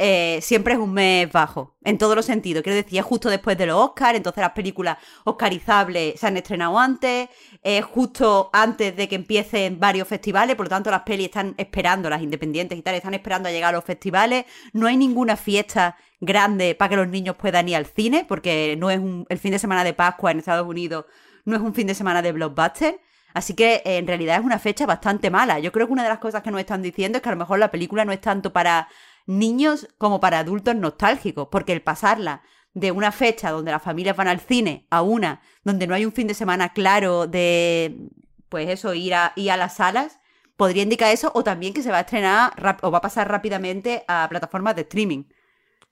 eh, 0.00 0.38
siempre 0.42 0.74
es 0.74 0.78
un 0.78 0.92
mes 0.92 1.30
bajo, 1.32 1.76
en 1.82 1.98
todos 1.98 2.14
los 2.14 2.24
sentidos. 2.24 2.62
Quiero 2.62 2.76
decir, 2.76 3.00
es 3.00 3.04
justo 3.04 3.28
después 3.28 3.58
de 3.58 3.66
los 3.66 3.76
Oscars, 3.76 4.16
entonces 4.16 4.40
las 4.40 4.52
películas 4.52 4.96
oscarizables 5.24 6.20
se 6.20 6.26
han 6.26 6.36
estrenado 6.36 6.78
antes, 6.78 7.28
es 7.62 7.84
justo 7.84 8.48
antes 8.52 8.94
de 8.94 9.08
que 9.08 9.16
empiecen 9.16 9.80
varios 9.80 10.06
festivales, 10.06 10.54
por 10.54 10.66
lo 10.66 10.70
tanto 10.70 10.92
las 10.92 11.02
pelis 11.02 11.26
están 11.26 11.54
esperando, 11.58 12.08
las 12.08 12.22
independientes 12.22 12.78
y 12.78 12.82
tal, 12.82 12.94
están 12.94 13.14
esperando 13.14 13.48
a 13.48 13.52
llegar 13.52 13.74
a 13.74 13.76
los 13.78 13.84
festivales. 13.84 14.44
No 14.72 14.86
hay 14.86 14.96
ninguna 14.96 15.36
fiesta 15.36 15.96
grande 16.20 16.74
para 16.74 16.90
que 16.90 16.96
los 16.96 17.08
niños 17.08 17.36
puedan 17.36 17.68
ir 17.68 17.76
al 17.76 17.86
cine, 17.86 18.24
porque 18.28 18.76
no 18.78 18.90
es 18.90 18.98
un- 18.98 19.26
el 19.28 19.38
fin 19.38 19.52
de 19.52 19.58
semana 19.58 19.84
de 19.84 19.94
Pascua 19.94 20.30
en 20.30 20.38
Estados 20.38 20.66
Unidos, 20.66 21.04
no 21.44 21.56
es 21.56 21.62
un 21.62 21.74
fin 21.74 21.86
de 21.86 21.94
semana 21.94 22.22
de 22.22 22.32
blockbuster. 22.32 23.00
Así 23.34 23.54
que 23.54 23.82
en 23.84 24.06
realidad 24.06 24.38
es 24.38 24.44
una 24.44 24.58
fecha 24.58 24.86
bastante 24.86 25.30
mala. 25.30 25.58
Yo 25.58 25.70
creo 25.70 25.86
que 25.86 25.92
una 25.92 26.02
de 26.02 26.08
las 26.08 26.18
cosas 26.18 26.42
que 26.42 26.50
nos 26.50 26.60
están 26.60 26.82
diciendo 26.82 27.18
es 27.18 27.22
que 27.22 27.28
a 27.28 27.32
lo 27.32 27.38
mejor 27.38 27.58
la 27.58 27.70
película 27.70 28.04
no 28.04 28.12
es 28.12 28.20
tanto 28.20 28.52
para 28.52 28.88
niños 29.26 29.86
como 29.98 30.18
para 30.18 30.38
adultos 30.38 30.74
nostálgicos, 30.74 31.48
porque 31.50 31.72
el 31.72 31.82
pasarla 31.82 32.42
de 32.74 32.90
una 32.90 33.12
fecha 33.12 33.50
donde 33.50 33.70
las 33.70 33.82
familias 33.82 34.16
van 34.16 34.28
al 34.28 34.40
cine 34.40 34.86
a 34.90 35.02
una 35.02 35.40
donde 35.62 35.86
no 35.86 35.94
hay 35.94 36.04
un 36.04 36.12
fin 36.12 36.26
de 36.26 36.34
semana 36.34 36.72
claro 36.72 37.26
de, 37.26 38.08
pues 38.48 38.68
eso, 38.70 38.94
ir 38.94 39.14
a, 39.14 39.32
ir 39.36 39.50
a 39.50 39.56
las 39.56 39.76
salas, 39.76 40.20
podría 40.56 40.82
indicar 40.82 41.12
eso, 41.12 41.30
o 41.34 41.44
también 41.44 41.74
que 41.74 41.82
se 41.82 41.90
va 41.90 41.98
a 41.98 42.00
estrenar 42.00 42.78
o 42.82 42.90
va 42.90 42.98
a 42.98 43.02
pasar 43.02 43.28
rápidamente 43.28 44.04
a 44.08 44.26
plataformas 44.28 44.74
de 44.74 44.82
streaming. 44.82 45.24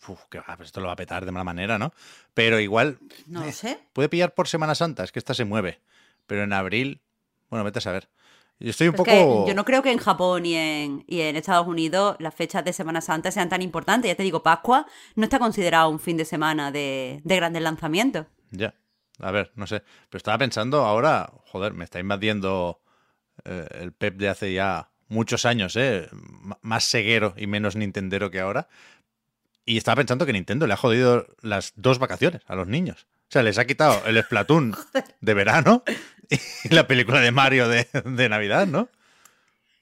Uf, 0.08 0.20
que 0.30 0.38
va, 0.38 0.56
pues 0.56 0.68
esto 0.68 0.80
lo 0.80 0.86
va 0.86 0.92
a 0.92 0.96
petar 0.96 1.24
de 1.24 1.32
mala 1.32 1.44
manera, 1.44 1.78
¿no? 1.78 1.92
Pero 2.34 2.60
igual 2.60 2.98
No 3.26 3.44
lo 3.44 3.52
sé. 3.52 3.78
puede 3.92 4.08
pillar 4.08 4.34
por 4.34 4.46
Semana 4.48 4.74
Santa, 4.74 5.02
es 5.04 5.12
que 5.12 5.18
esta 5.18 5.34
se 5.34 5.44
mueve. 5.44 5.80
Pero 6.26 6.42
en 6.42 6.52
abril, 6.52 7.00
bueno, 7.50 7.64
vete 7.64 7.78
a 7.78 7.82
saber. 7.82 8.08
Yo 8.58 8.70
estoy 8.70 8.88
un 8.88 8.94
es 8.94 8.98
poco. 8.98 9.46
yo 9.46 9.54
no 9.54 9.64
creo 9.64 9.82
que 9.82 9.90
en 9.90 9.98
Japón 9.98 10.46
y 10.46 10.54
en, 10.54 11.04
y 11.06 11.20
en 11.20 11.36
Estados 11.36 11.66
Unidos 11.66 12.16
las 12.20 12.34
fechas 12.34 12.64
de 12.64 12.72
Semana 12.72 13.00
Santa 13.00 13.30
sean 13.30 13.48
tan 13.48 13.62
importantes. 13.62 14.08
Ya 14.10 14.14
te 14.14 14.22
digo, 14.22 14.42
Pascua 14.42 14.86
no 15.14 15.24
está 15.24 15.38
considerado 15.38 15.88
un 15.90 16.00
fin 16.00 16.16
de 16.16 16.24
semana 16.24 16.70
de, 16.70 17.20
de 17.24 17.36
grandes 17.36 17.62
lanzamientos. 17.62 18.26
Ya. 18.50 18.74
A 19.18 19.30
ver, 19.30 19.50
no 19.56 19.66
sé. 19.66 19.82
Pero 20.08 20.18
estaba 20.18 20.38
pensando 20.38 20.84
ahora, 20.84 21.30
joder, 21.46 21.72
me 21.74 21.84
está 21.84 21.98
invadiendo 22.00 22.80
eh, 23.44 23.66
el 23.80 23.92
Pep 23.92 24.16
de 24.16 24.28
hace 24.28 24.52
ya 24.52 24.90
muchos 25.08 25.44
años, 25.46 25.76
¿eh? 25.76 26.08
M- 26.12 26.54
más 26.62 26.88
ceguero 26.88 27.34
y 27.36 27.46
menos 27.46 27.76
nintendero 27.76 28.30
que 28.30 28.40
ahora. 28.40 28.68
Y 29.66 29.76
estaba 29.76 29.96
pensando 29.96 30.25
que 30.25 30.32
Nintendo 30.32 30.66
le 30.66 30.73
ha 30.75 30.76
jodido 30.78 31.26
las 31.42 31.73
dos 31.76 31.99
vacaciones 31.99 32.40
a 32.46 32.54
los 32.54 32.66
niños. 32.68 33.06
O 33.23 33.30
sea, 33.30 33.42
les 33.42 33.58
ha 33.58 33.66
quitado 33.66 34.00
el 34.06 34.23
Splatoon 34.23 34.75
de 35.20 35.35
verano 35.35 35.82
y 36.30 36.73
la 36.75 36.87
película 36.87 37.20
de 37.20 37.32
Mario 37.32 37.68
de, 37.68 37.87
de 38.04 38.28
Navidad, 38.28 38.66
¿no? 38.68 38.88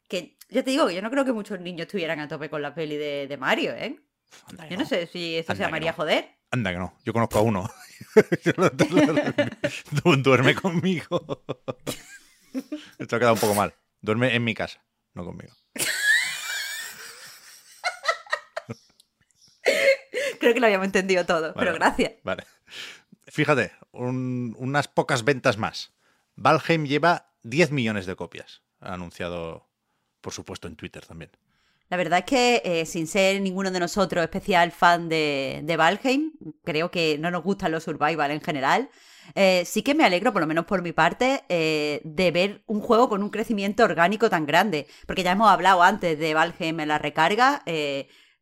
Que 0.08 0.36
ya 0.48 0.62
te 0.62 0.70
digo 0.70 0.86
que 0.88 0.94
yo 0.94 1.02
no 1.02 1.10
creo 1.10 1.24
que 1.24 1.32
muchos 1.32 1.60
niños 1.60 1.82
estuvieran 1.86 2.18
a 2.20 2.28
tope 2.28 2.48
con 2.48 2.62
la 2.62 2.74
peli 2.74 2.96
de, 2.96 3.26
de 3.28 3.36
Mario, 3.36 3.72
¿eh? 3.72 4.00
Anda 4.48 4.68
Yo 4.68 4.76
no 4.78 4.86
sé 4.86 5.06
si 5.06 5.36
esto 5.36 5.52
se 5.54 5.62
Anda 5.62 5.64
que 5.64 5.68
llamaría 5.68 5.90
no. 5.92 5.96
joder. 5.96 6.28
Anda 6.50 6.72
que 6.72 6.78
no, 6.78 6.98
yo 7.04 7.12
conozco 7.12 7.38
a 7.38 7.42
uno. 7.42 7.70
Du- 10.04 10.16
Duerme 10.16 10.54
conmigo. 10.54 11.44
Esto 12.98 13.16
ha 13.16 13.18
quedado 13.18 13.34
un 13.34 13.40
poco 13.40 13.54
mal. 13.54 13.74
Duerme 14.00 14.34
en 14.34 14.44
mi 14.44 14.54
casa, 14.54 14.80
no 15.14 15.24
conmigo. 15.24 15.54
Creo 20.44 20.54
que 20.54 20.60
lo 20.60 20.66
habíamos 20.66 20.84
entendido 20.86 21.24
todo, 21.24 21.40
Vale, 21.40 21.54
pero 21.56 21.74
gracias. 21.74 22.12
Vale. 22.22 22.44
Fíjate, 23.26 23.72
un- 23.92 24.54
unas 24.58 24.88
pocas 24.88 25.24
ventas 25.24 25.56
más. 25.56 25.92
Valheim 26.36 26.84
lleva 26.86 27.30
10 27.42 27.70
millones 27.70 28.04
de 28.06 28.14
copias. 28.16 28.62
Ha 28.80 28.92
anunciado, 28.94 29.66
por 30.20 30.32
supuesto, 30.34 30.68
en 30.68 30.76
Twitter 30.76 31.04
también. 31.06 31.30
La 31.88 31.96
verdad 31.96 32.18
es 32.20 32.24
que, 32.24 32.62
eh, 32.64 32.86
sin 32.86 33.06
ser 33.06 33.40
ninguno 33.40 33.70
de 33.70 33.78
nosotros 33.80 34.22
especial 34.24 34.72
fan 34.72 35.08
de, 35.08 35.60
de 35.64 35.76
Valheim, 35.76 36.32
creo 36.64 36.90
que 36.90 37.16
no 37.18 37.30
nos 37.30 37.42
gustan 37.42 37.72
los 37.72 37.84
survival 37.84 38.30
en 38.30 38.40
general. 38.40 38.90
eh, 39.34 39.64
sí 39.64 39.82
que 39.82 39.94
me 39.94 40.04
alegro, 40.04 40.32
por 40.34 40.42
lo 40.42 40.46
menos 40.46 40.66
por 40.66 40.82
mi 40.82 40.92
parte, 40.92 41.44
eh, 41.48 42.02
de 42.04 42.30
ver 42.30 42.62
un 42.66 42.80
juego 42.82 43.08
con 43.08 43.22
un 43.22 43.30
crecimiento 43.30 43.82
orgánico 43.84 44.28
tan 44.28 44.44
grande. 44.44 44.86
Porque 45.06 45.22
ya 45.22 45.32
hemos 45.32 45.48
hablado 45.50 45.82
antes 45.82 46.18
de 46.18 46.34
Valheim 46.34 46.80
en 46.80 46.88
la 46.88 46.98
recarga. 46.98 47.62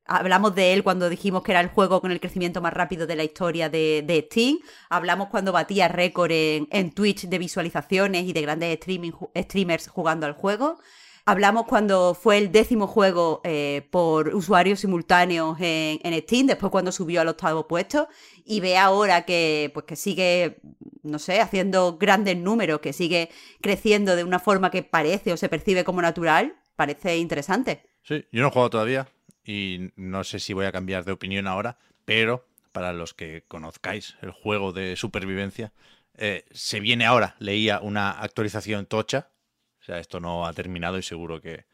Hablamos 0.07 0.55
de 0.55 0.73
él 0.73 0.83
cuando 0.83 1.09
dijimos 1.09 1.43
que 1.43 1.53
era 1.53 1.61
el 1.61 1.69
juego 1.69 2.01
con 2.01 2.11
el 2.11 2.21
crecimiento 2.21 2.61
más 2.61 2.73
rápido 2.73 3.07
de 3.07 3.17
la 3.17 3.25
historia 3.25 3.69
de, 3.69 4.27
Steam. 4.27 4.59
Hablamos 4.91 5.29
cuando 5.29 5.53
batía 5.53 5.89
récord 5.89 6.31
en, 6.33 6.91
Twitch 6.93 7.27
de 7.29 7.39
visualizaciones 7.39 8.25
y 8.25 8.33
de 8.33 8.43
grandes 8.43 8.79
streamers 8.79 9.89
jugando 9.89 10.27
al 10.27 10.33
juego. 10.33 10.79
Hablamos 11.25 11.67
cuando 11.67 12.15
fue 12.15 12.37
el 12.39 12.51
décimo 12.51 12.89
juego 12.89 13.41
eh, 13.45 13.87
por 13.93 14.35
usuarios 14.35 14.81
simultáneos 14.81 15.57
en, 15.61 16.01
en 16.03 16.21
Steam, 16.23 16.49
después 16.49 16.73
cuando 16.73 16.91
subió 16.91 17.21
al 17.21 17.29
octavo 17.29 17.69
puesto, 17.69 18.09
y 18.45 18.59
ve 18.59 18.77
ahora 18.77 19.25
que, 19.25 19.71
pues, 19.73 19.87
que 19.87 19.95
sigue, 19.95 20.61
no 21.05 21.21
sé, 21.21 21.41
haciendo 21.41 21.97
grandes 21.97 22.37
números, 22.37 22.81
que 22.81 22.93
sigue 22.93 23.31
creciendo 23.61 24.17
de 24.17 24.25
una 24.25 24.41
forma 24.41 24.73
que 24.73 24.83
parece 24.83 25.33
o 25.33 25.37
se 25.37 25.49
percibe 25.49 25.85
como 25.85 26.03
natural, 26.03 26.57
parece 26.75 27.17
interesante. 27.19 27.87
Sí, 28.03 28.27
yo 28.33 28.43
no 28.43 28.49
he 28.49 28.51
jugado 28.51 28.71
todavía 28.71 29.07
y 29.45 29.91
no 29.97 30.25
sé 30.25 30.39
si 30.39 30.53
voy 30.53 30.67
a 30.67 30.73
cambiar 30.73 31.05
de 31.05 31.13
opinión 31.13 31.47
ahora, 31.47 31.79
pero 32.05 32.47
para 32.73 32.93
los 32.93 33.15
que 33.15 33.45
conozcáis 33.49 34.17
el 34.23 34.31
juego 34.31 34.73
de 34.73 34.97
supervivencia, 34.97 35.73
eh, 36.15 36.45
se 36.51 36.81
viene 36.81 37.07
ahora, 37.07 37.37
leía 37.39 37.81
una 37.81 38.11
actualización 38.11 38.87
tocha, 38.87 39.31
o 39.81 39.85
sea, 39.85 39.99
esto 39.99 40.21
no 40.21 40.47
ha 40.47 40.53
terminado 40.53 40.99
y 40.99 41.03
seguro 41.03 41.41
que 41.41 41.67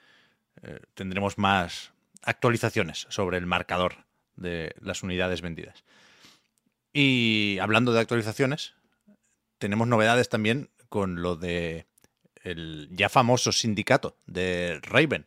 eh, 0.62 0.80
tendremos 0.94 1.38
más 1.38 1.92
actualizaciones 2.22 3.06
sobre 3.10 3.38
el 3.38 3.46
marcador 3.46 4.06
de 4.36 4.74
las 4.80 5.02
unidades 5.02 5.40
vendidas. 5.40 5.84
Y 6.92 7.58
hablando 7.60 7.92
de 7.92 8.00
actualizaciones, 8.00 8.74
tenemos 9.58 9.88
novedades 9.88 10.28
también 10.28 10.70
con 10.88 11.22
lo 11.22 11.36
de 11.36 11.86
el 12.42 12.88
ya 12.92 13.08
famoso 13.08 13.52
sindicato 13.52 14.16
de 14.26 14.80
Raven. 14.82 15.26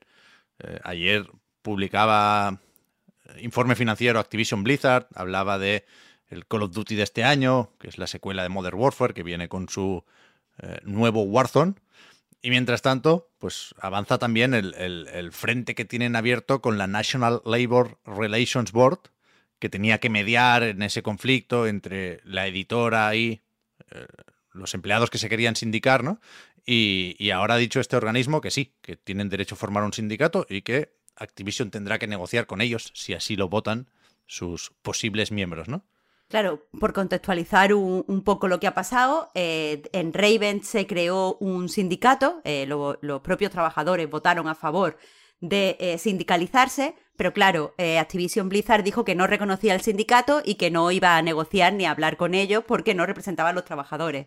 Eh, 0.59 0.79
ayer 0.83 1.27
publicaba 1.61 2.59
eh, 3.25 3.41
informe 3.41 3.75
financiero 3.75 4.19
Activision 4.19 4.63
Blizzard, 4.63 5.07
hablaba 5.15 5.57
de 5.59 5.85
el 6.29 6.45
Call 6.47 6.63
of 6.63 6.71
Duty 6.73 6.95
de 6.95 7.03
este 7.03 7.23
año, 7.23 7.71
que 7.79 7.89
es 7.89 7.97
la 7.97 8.07
secuela 8.07 8.43
de 8.43 8.49
Modern 8.49 8.77
Warfare, 8.77 9.13
que 9.13 9.23
viene 9.23 9.49
con 9.49 9.67
su 9.67 10.03
eh, 10.59 10.79
nuevo 10.83 11.23
Warzone. 11.23 11.73
Y 12.41 12.49
mientras 12.49 12.81
tanto, 12.81 13.29
pues 13.37 13.75
avanza 13.79 14.17
también 14.17 14.53
el, 14.53 14.73
el- 14.75 15.31
frente 15.31 15.75
que 15.75 15.85
tienen 15.85 16.15
abierto 16.15 16.61
con 16.61 16.77
la 16.77 16.87
National 16.87 17.41
Labor 17.45 17.99
Relations 18.05 18.71
Board, 18.71 18.99
que 19.59 19.69
tenía 19.69 19.99
que 19.99 20.09
mediar 20.09 20.63
en 20.63 20.81
ese 20.81 21.03
conflicto 21.03 21.67
entre 21.67 22.19
la 22.23 22.47
editora 22.47 23.13
y 23.15 23.41
eh, 23.91 24.07
los 24.53 24.73
empleados 24.73 25.11
que 25.11 25.19
se 25.19 25.29
querían 25.29 25.55
sindicar, 25.55 26.03
¿no? 26.03 26.19
Y, 26.65 27.15
y 27.19 27.29
ahora 27.31 27.55
ha 27.55 27.57
dicho 27.57 27.79
este 27.79 27.95
organismo 27.95 28.41
que 28.41 28.51
sí, 28.51 28.73
que 28.81 28.95
tienen 28.95 29.29
derecho 29.29 29.55
a 29.55 29.57
formar 29.59 29.83
un 29.83 29.93
sindicato 29.93 30.47
y 30.49 30.61
que 30.63 30.93
Activision 31.21 31.71
tendrá 31.71 31.99
que 31.99 32.07
negociar 32.07 32.45
con 32.47 32.61
ellos, 32.61 32.91
si 32.93 33.13
así 33.13 33.35
lo 33.35 33.49
votan, 33.49 33.87
sus 34.27 34.71
posibles 34.81 35.31
miembros, 35.31 35.67
¿no? 35.67 35.83
Claro, 36.27 36.65
por 36.79 36.93
contextualizar 36.93 37.73
un, 37.73 38.21
poco 38.23 38.47
lo 38.47 38.59
que 38.61 38.67
ha 38.67 38.73
pasado, 38.73 39.29
eh, 39.35 39.81
en 39.91 40.13
Raven 40.13 40.63
se 40.63 40.87
creó 40.87 41.35
un 41.41 41.67
sindicato, 41.67 42.39
eh, 42.45 42.65
lo- 42.65 42.97
los 43.01 43.19
propios 43.21 43.51
trabajadores 43.51 44.09
votaron 44.09 44.47
a 44.47 44.55
favor 44.55 44.97
de 45.41 45.75
eh, 45.79 45.97
sindicalizarse, 45.97 46.95
Pero 47.21 47.33
claro, 47.33 47.75
eh, 47.77 47.99
Activision 47.99 48.49
Blizzard 48.49 48.81
dijo 48.81 49.05
que 49.05 49.13
no 49.13 49.27
reconocía 49.27 49.75
al 49.75 49.81
sindicato 49.81 50.41
y 50.43 50.55
que 50.55 50.71
no 50.71 50.89
iba 50.89 51.17
a 51.17 51.21
negociar 51.21 51.71
ni 51.71 51.85
a 51.85 51.91
hablar 51.91 52.17
con 52.17 52.33
ellos 52.33 52.63
porque 52.67 52.95
no 52.95 53.05
representaban 53.05 53.51
a 53.51 53.53
los 53.53 53.65
trabajadores. 53.65 54.25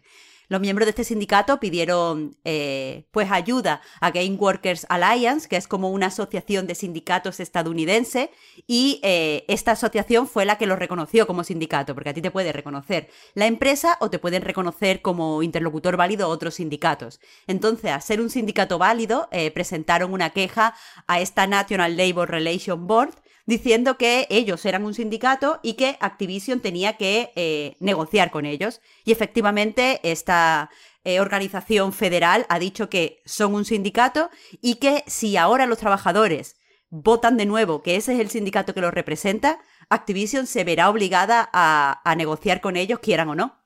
Los 0.48 0.60
miembros 0.60 0.86
de 0.86 0.90
este 0.90 1.04
sindicato 1.04 1.58
pidieron 1.58 2.36
eh, 2.44 3.06
pues 3.12 3.30
ayuda 3.30 3.80
a 4.00 4.10
Game 4.10 4.36
Workers 4.36 4.86
Alliance, 4.90 5.48
que 5.48 5.56
es 5.56 5.66
como 5.66 5.90
una 5.90 6.06
asociación 6.06 6.66
de 6.66 6.74
sindicatos 6.74 7.40
estadounidense, 7.40 8.30
y 8.66 9.00
eh, 9.02 9.44
esta 9.48 9.72
asociación 9.72 10.28
fue 10.28 10.44
la 10.44 10.58
que 10.58 10.66
los 10.66 10.78
reconoció 10.78 11.26
como 11.26 11.44
sindicato, 11.44 11.94
porque 11.94 12.10
a 12.10 12.14
ti 12.14 12.20
te 12.20 12.30
puede 12.30 12.52
reconocer 12.52 13.08
la 13.34 13.46
empresa 13.46 13.96
o 14.00 14.10
te 14.10 14.18
pueden 14.18 14.42
reconocer 14.42 15.00
como 15.00 15.42
interlocutor 15.42 15.96
válido 15.96 16.28
otros 16.28 16.56
sindicatos. 16.56 17.20
Entonces, 17.46 17.92
a 17.92 18.00
ser 18.00 18.20
un 18.20 18.28
sindicato 18.28 18.78
válido, 18.78 19.28
presentaron 19.54 20.12
una 20.12 20.30
queja 20.30 20.74
a 21.06 21.20
esta 21.20 21.46
National 21.46 21.96
Labor 21.96 22.30
Relations 22.30 22.83
Board 22.86 23.14
diciendo 23.46 23.98
que 23.98 24.26
ellos 24.30 24.64
eran 24.64 24.84
un 24.84 24.94
sindicato 24.94 25.60
y 25.62 25.74
que 25.74 25.96
Activision 26.00 26.60
tenía 26.60 26.96
que 26.96 27.32
eh, 27.36 27.76
negociar 27.80 28.30
con 28.30 28.46
ellos. 28.46 28.80
Y 29.04 29.12
efectivamente, 29.12 30.00
esta 30.02 30.70
eh, 31.04 31.20
organización 31.20 31.92
federal 31.92 32.46
ha 32.48 32.58
dicho 32.58 32.88
que 32.88 33.22
son 33.24 33.54
un 33.54 33.64
sindicato 33.64 34.30
y 34.62 34.76
que 34.76 35.04
si 35.06 35.36
ahora 35.36 35.66
los 35.66 35.78
trabajadores 35.78 36.56
votan 36.88 37.36
de 37.36 37.44
nuevo 37.44 37.82
que 37.82 37.96
ese 37.96 38.14
es 38.14 38.20
el 38.20 38.30
sindicato 38.30 38.72
que 38.72 38.80
los 38.80 38.94
representa, 38.94 39.58
Activision 39.90 40.46
se 40.46 40.64
verá 40.64 40.88
obligada 40.88 41.50
a, 41.52 42.14
negociar 42.16 42.60
con 42.60 42.76
ellos, 42.76 43.00
quieran 43.00 43.28
o 43.28 43.34
no. 43.34 43.60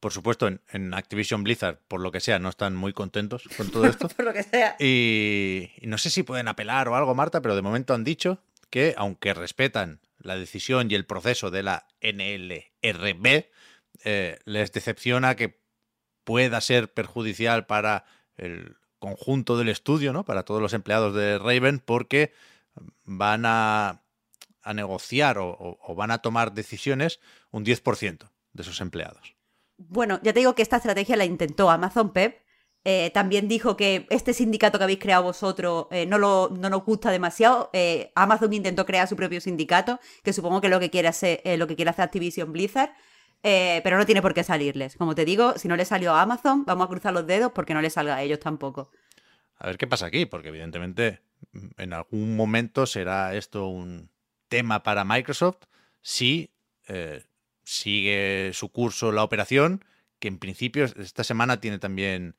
Por 0.00 0.12
supuesto, 0.12 0.48
en, 0.48 0.94
Activision 0.94 1.44
Blizzard, 1.44 1.78
por 1.86 2.00
lo 2.00 2.10
que 2.10 2.20
sea, 2.20 2.40
no 2.40 2.48
están 2.48 2.74
muy 2.74 2.92
contentos 2.92 3.48
con 3.56 3.70
todo 3.70 3.84
esto. 3.86 4.08
por 4.08 4.26
lo 4.26 4.32
que 4.32 4.42
sea. 4.42 4.76
y, 4.78 5.70
no 5.82 5.96
sé 5.96 6.10
si 6.10 6.24
pueden 6.24 6.48
apelar 6.48 6.88
o 6.88 6.96
algo, 6.96 7.14
Marta, 7.14 7.40
pero 7.40 7.54
de 7.54 7.62
momento 7.62 7.94
han 7.94 8.04
dicho 8.04 8.42
que, 8.72 8.94
aunque 8.96 9.34
respetan 9.34 10.00
la 10.18 10.34
decisión 10.34 10.90
y 10.90 10.94
el 10.94 11.04
proceso 11.04 11.50
de 11.50 11.62
la 11.62 11.86
NLRB, 12.00 13.44
eh, 14.02 14.38
les 14.46 14.72
decepciona 14.72 15.36
que 15.36 15.60
pueda 16.24 16.58
ser 16.62 16.92
perjudicial 16.94 17.66
para 17.66 18.06
el 18.34 18.78
conjunto 18.98 19.58
del 19.58 19.68
estudio, 19.68 20.14
¿no? 20.14 20.24
Para 20.24 20.44
todos 20.44 20.62
los 20.62 20.72
empleados 20.72 21.14
de 21.14 21.38
Raven, 21.38 21.80
porque 21.80 22.32
van 23.04 23.44
a, 23.44 24.00
negociar 24.74 25.36
o, 25.36 25.78
o, 25.78 25.94
van 25.94 26.10
a 26.10 26.18
tomar 26.18 26.54
decisiones 26.54 27.20
un 27.50 27.66
10% 27.66 28.30
de 28.54 28.64
sus 28.64 28.80
empleados. 28.80 29.36
Bueno, 29.76 30.18
ya 30.22 30.32
te 30.32 30.40
digo 30.40 30.54
que 30.54 30.62
esta 30.62 30.78
estrategia 30.78 31.16
la 31.16 31.26
intentó 31.26 31.70
Amazon 31.70 32.14
Pep 32.14 32.41
eh, 32.84 33.10
también 33.14 33.46
dijo 33.46 33.76
que 33.76 34.06
este 34.10 34.32
sindicato 34.32 34.78
que 34.78 34.84
habéis 34.84 34.98
creado 34.98 35.22
vosotros 35.22 35.86
eh, 35.92 36.04
no, 36.06 36.18
lo, 36.18 36.50
no 36.50 36.68
nos 36.68 36.84
gusta 36.84 37.10
demasiado. 37.10 37.70
Eh, 37.72 38.10
Amazon 38.16 38.52
intentó 38.52 38.84
crear 38.84 39.06
su 39.06 39.14
propio 39.14 39.40
sindicato, 39.40 40.00
que 40.24 40.32
supongo 40.32 40.60
que 40.60 40.66
es 40.66 40.70
lo 40.72 40.80
que 40.80 40.90
quiere 40.90 41.08
hacer, 41.08 41.40
lo 41.58 41.66
que 41.68 41.76
quiere 41.76 41.90
hacer 41.90 42.04
Activision 42.04 42.52
Blizzard, 42.52 42.90
pero 43.42 43.98
no 43.98 44.06
tiene 44.06 44.22
por 44.22 44.34
qué 44.34 44.42
salirles. 44.42 44.96
Como 44.96 45.14
te 45.14 45.24
digo, 45.24 45.58
si 45.58 45.68
no 45.68 45.76
le 45.76 45.84
salió 45.84 46.12
a 46.12 46.22
Amazon, 46.22 46.64
vamos 46.64 46.86
a 46.86 46.88
cruzar 46.88 47.12
los 47.12 47.26
dedos 47.26 47.52
porque 47.52 47.74
no 47.74 47.82
le 47.82 47.90
salga 47.90 48.16
a 48.16 48.22
ellos 48.22 48.40
tampoco. 48.40 48.90
A 49.56 49.66
ver 49.66 49.78
qué 49.78 49.86
pasa 49.86 50.06
aquí, 50.06 50.26
porque 50.26 50.48
evidentemente 50.48 51.22
en 51.76 51.92
algún 51.92 52.34
momento 52.34 52.86
será 52.86 53.34
esto 53.34 53.68
un 53.68 54.10
tema 54.48 54.82
para 54.82 55.04
Microsoft 55.04 55.66
si 56.00 56.50
sigue 57.62 58.50
su 58.54 58.70
curso 58.70 59.12
la 59.12 59.22
operación, 59.22 59.84
que 60.18 60.28
en 60.28 60.38
principio 60.38 60.84
esta 60.84 61.22
semana 61.22 61.60
tiene 61.60 61.78
también 61.78 62.36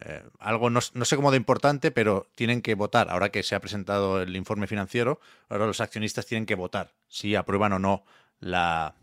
eh, 0.00 0.22
algo 0.38 0.70
no, 0.70 0.80
sé 0.80 1.16
cómo 1.16 1.30
de 1.30 1.36
importante, 1.36 1.90
pero 1.90 2.28
tienen 2.34 2.62
que 2.62 2.74
votar. 2.74 3.10
Ahora 3.10 3.30
que 3.30 3.42
se 3.42 3.54
ha 3.54 3.60
presentado 3.60 4.22
el 4.22 4.34
informe 4.36 4.66
financiero, 4.66 5.20
ahora 5.48 5.66
los 5.66 5.80
accionistas 5.80 6.26
tienen 6.26 6.46
que 6.46 6.54
votar 6.54 6.92
si 7.08 7.34
aprueban 7.34 7.72
o 7.72 7.78
no 7.78 8.04
la, 8.38 8.94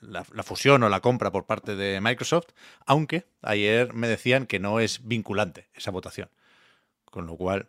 la, 0.00 0.24
fusión 0.42 0.82
o 0.82 0.88
la 0.88 1.00
compra 1.00 1.30
por 1.30 1.46
parte 1.46 1.76
de 1.76 2.00
Microsoft, 2.00 2.48
aunque 2.86 3.26
ayer 3.42 3.92
me 3.94 4.08
decían 4.08 4.46
que 4.46 4.58
no 4.58 4.80
es 4.80 5.06
vinculante 5.06 5.68
esa 5.74 5.90
votación. 5.90 6.30
Con 7.04 7.26
lo 7.26 7.36
cual, 7.36 7.68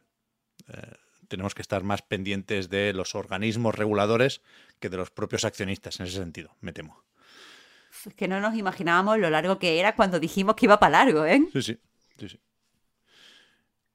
eh, 0.68 0.96
tenemos 1.28 1.56
que 1.56 1.62
estar 1.62 1.84
más 1.84 2.02
pendientes 2.02 2.70
de 2.70 2.94
los 2.94 3.16
organismos 3.16 3.76
reguladores 3.76 4.42
que 4.80 4.90
de 4.90 4.98
los 4.98 5.12
propios 5.12 5.46
accionistas 5.46 6.00
en 6.00 6.08
ese 6.08 6.18
sentido, 6.18 6.56
me 6.62 6.74
temo. 6.74 7.04
Es 8.06 8.14
que 8.14 8.28
no 8.28 8.40
nos 8.40 8.56
imaginábamos 8.56 9.18
lo 9.20 9.30
largo 9.30 9.60
que 9.60 9.80
era 9.80 9.96
cuando 9.96 10.20
dijimos 10.20 10.56
que 10.56 10.66
iba 10.66 10.80
para 10.80 11.04
largo, 11.04 11.26
¿eh? 11.26 11.42
Sí, 11.54 11.62
sí. 11.62 11.80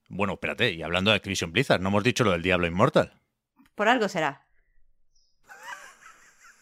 Bueno, 0.08 0.34
espérate, 0.34 0.72
y 0.72 0.82
hablando 0.82 1.10
de 1.10 1.16
Activision 1.16 1.52
Blizzard, 1.52 1.80
no 1.80 1.88
hemos 1.88 2.04
dicho 2.04 2.24
lo 2.24 2.32
del 2.32 2.42
Diablo 2.42 2.66
Inmortal. 2.66 3.20
Por 3.74 3.88
algo 3.88 4.08
será. 4.08 4.46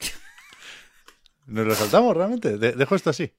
¿Nos 1.46 1.66
lo 1.66 1.74
saltamos 1.74 2.16
realmente? 2.16 2.56
dejo 2.56 2.94
esto 2.94 3.10
así. 3.10 3.32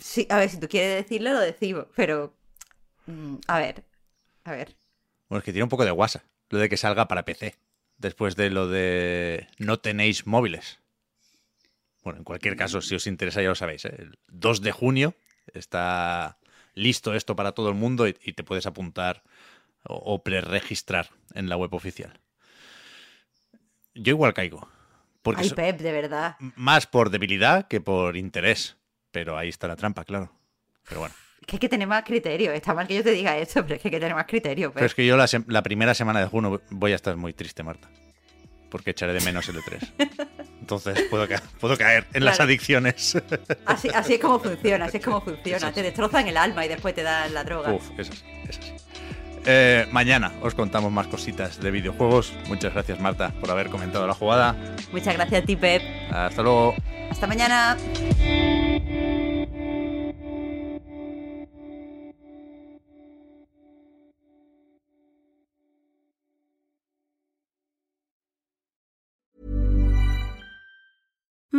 Sí, 0.00 0.26
a 0.30 0.38
ver, 0.38 0.48
si 0.48 0.58
tú 0.58 0.68
quieres 0.68 1.02
decirlo, 1.02 1.32
lo 1.32 1.40
decimos, 1.40 1.86
pero. 1.94 2.34
Mm, 3.06 3.36
a 3.46 3.58
ver. 3.58 3.84
A 4.44 4.52
ver. 4.52 4.76
Bueno, 5.28 5.40
es 5.40 5.44
que 5.44 5.52
tiene 5.52 5.64
un 5.64 5.68
poco 5.68 5.84
de 5.84 5.90
guasa 5.90 6.24
lo 6.50 6.58
de 6.58 6.68
que 6.68 6.76
salga 6.76 7.08
para 7.08 7.24
PC. 7.24 7.54
Después 7.96 8.36
de 8.36 8.50
lo 8.50 8.68
de 8.68 9.46
no 9.58 9.78
tenéis 9.78 10.26
móviles. 10.26 10.80
Bueno, 12.02 12.18
en 12.18 12.24
cualquier 12.24 12.56
caso, 12.56 12.80
si 12.80 12.94
os 12.94 13.06
interesa, 13.06 13.42
ya 13.42 13.48
lo 13.48 13.54
sabéis. 13.54 13.84
¿eh? 13.84 13.94
El 13.98 14.18
2 14.28 14.62
de 14.62 14.72
junio 14.72 15.14
está 15.52 16.38
listo 16.74 17.14
esto 17.14 17.36
para 17.36 17.52
todo 17.52 17.68
el 17.68 17.74
mundo 17.74 18.06
y, 18.06 18.12
te 18.12 18.44
puedes 18.44 18.66
apuntar 18.66 19.22
o, 19.84 20.22
preregistrar 20.22 21.10
en 21.34 21.48
la 21.48 21.56
web 21.56 21.74
oficial. 21.74 22.20
Yo 23.94 24.12
igual 24.12 24.34
caigo. 24.34 24.68
Porque 25.22 25.42
Ay, 25.42 25.50
Pep, 25.50 25.80
de 25.80 25.92
verdad. 25.92 26.36
Más 26.56 26.86
por 26.86 27.10
debilidad 27.10 27.68
que 27.68 27.80
por 27.80 28.16
interés. 28.16 28.76
Pero 29.10 29.36
ahí 29.36 29.48
está 29.48 29.68
la 29.68 29.76
trampa, 29.76 30.04
claro. 30.04 30.32
Pero 30.88 31.00
bueno. 31.00 31.14
Es 31.40 31.46
que 31.46 31.56
hay 31.56 31.60
que 31.60 31.68
tener 31.68 31.88
más 31.88 32.04
criterio. 32.04 32.52
Está 32.52 32.74
mal 32.74 32.86
que 32.86 32.94
yo 32.94 33.02
te 33.02 33.10
diga 33.10 33.36
esto, 33.36 33.62
pero 33.62 33.74
es 33.74 33.82
que 33.82 33.88
hay 33.88 33.92
que 33.92 34.00
tener 34.00 34.14
más 34.14 34.26
criterio. 34.26 34.72
Pero 34.72 34.86
es 34.86 34.94
que 34.94 35.06
yo 35.06 35.16
la 35.16 35.62
primera 35.62 35.94
semana 35.94 36.20
de 36.20 36.26
junio 36.26 36.62
voy 36.70 36.92
a 36.92 36.96
estar 36.96 37.16
muy 37.16 37.32
triste, 37.32 37.62
Marta 37.62 37.90
porque 38.70 38.90
echaré 38.90 39.12
de 39.12 39.20
menos 39.20 39.48
el 39.48 39.56
E3. 39.56 39.92
Entonces 40.70 41.06
puedo, 41.10 41.26
puedo 41.58 41.76
caer 41.76 42.06
en 42.12 42.24
las 42.24 42.38
adicciones. 42.38 43.20
Así, 43.66 43.88
así, 43.88 44.14
es 44.14 44.20
como 44.20 44.38
funciona, 44.38 44.84
así 44.84 44.98
es 44.98 45.04
como 45.04 45.20
funciona. 45.20 45.72
Te 45.72 45.82
destrozan 45.82 46.28
el 46.28 46.36
alma 46.36 46.64
y 46.64 46.68
después 46.68 46.94
te 46.94 47.02
dan 47.02 47.34
la 47.34 47.42
droga. 47.42 47.72
Uf, 47.72 47.90
es 47.98 48.10
así, 48.10 48.24
es 48.48 48.58
así. 48.58 48.72
Eh, 49.46 49.86
mañana 49.90 50.32
os 50.42 50.54
contamos 50.54 50.92
más 50.92 51.06
cositas 51.08 51.60
de 51.60 51.70
videojuegos. 51.70 52.32
Muchas 52.46 52.72
gracias, 52.72 53.00
Marta, 53.00 53.32
por 53.40 53.50
haber 53.50 53.68
comentado 53.68 54.06
la 54.06 54.14
jugada. 54.14 54.54
Muchas 54.92 55.14
gracias 55.14 55.42
a 55.42 55.46
ti, 55.46 55.56
Pep. 55.56 55.82
Hasta 56.12 56.42
luego. 56.42 56.74
Hasta 57.10 57.26
mañana. 57.26 57.76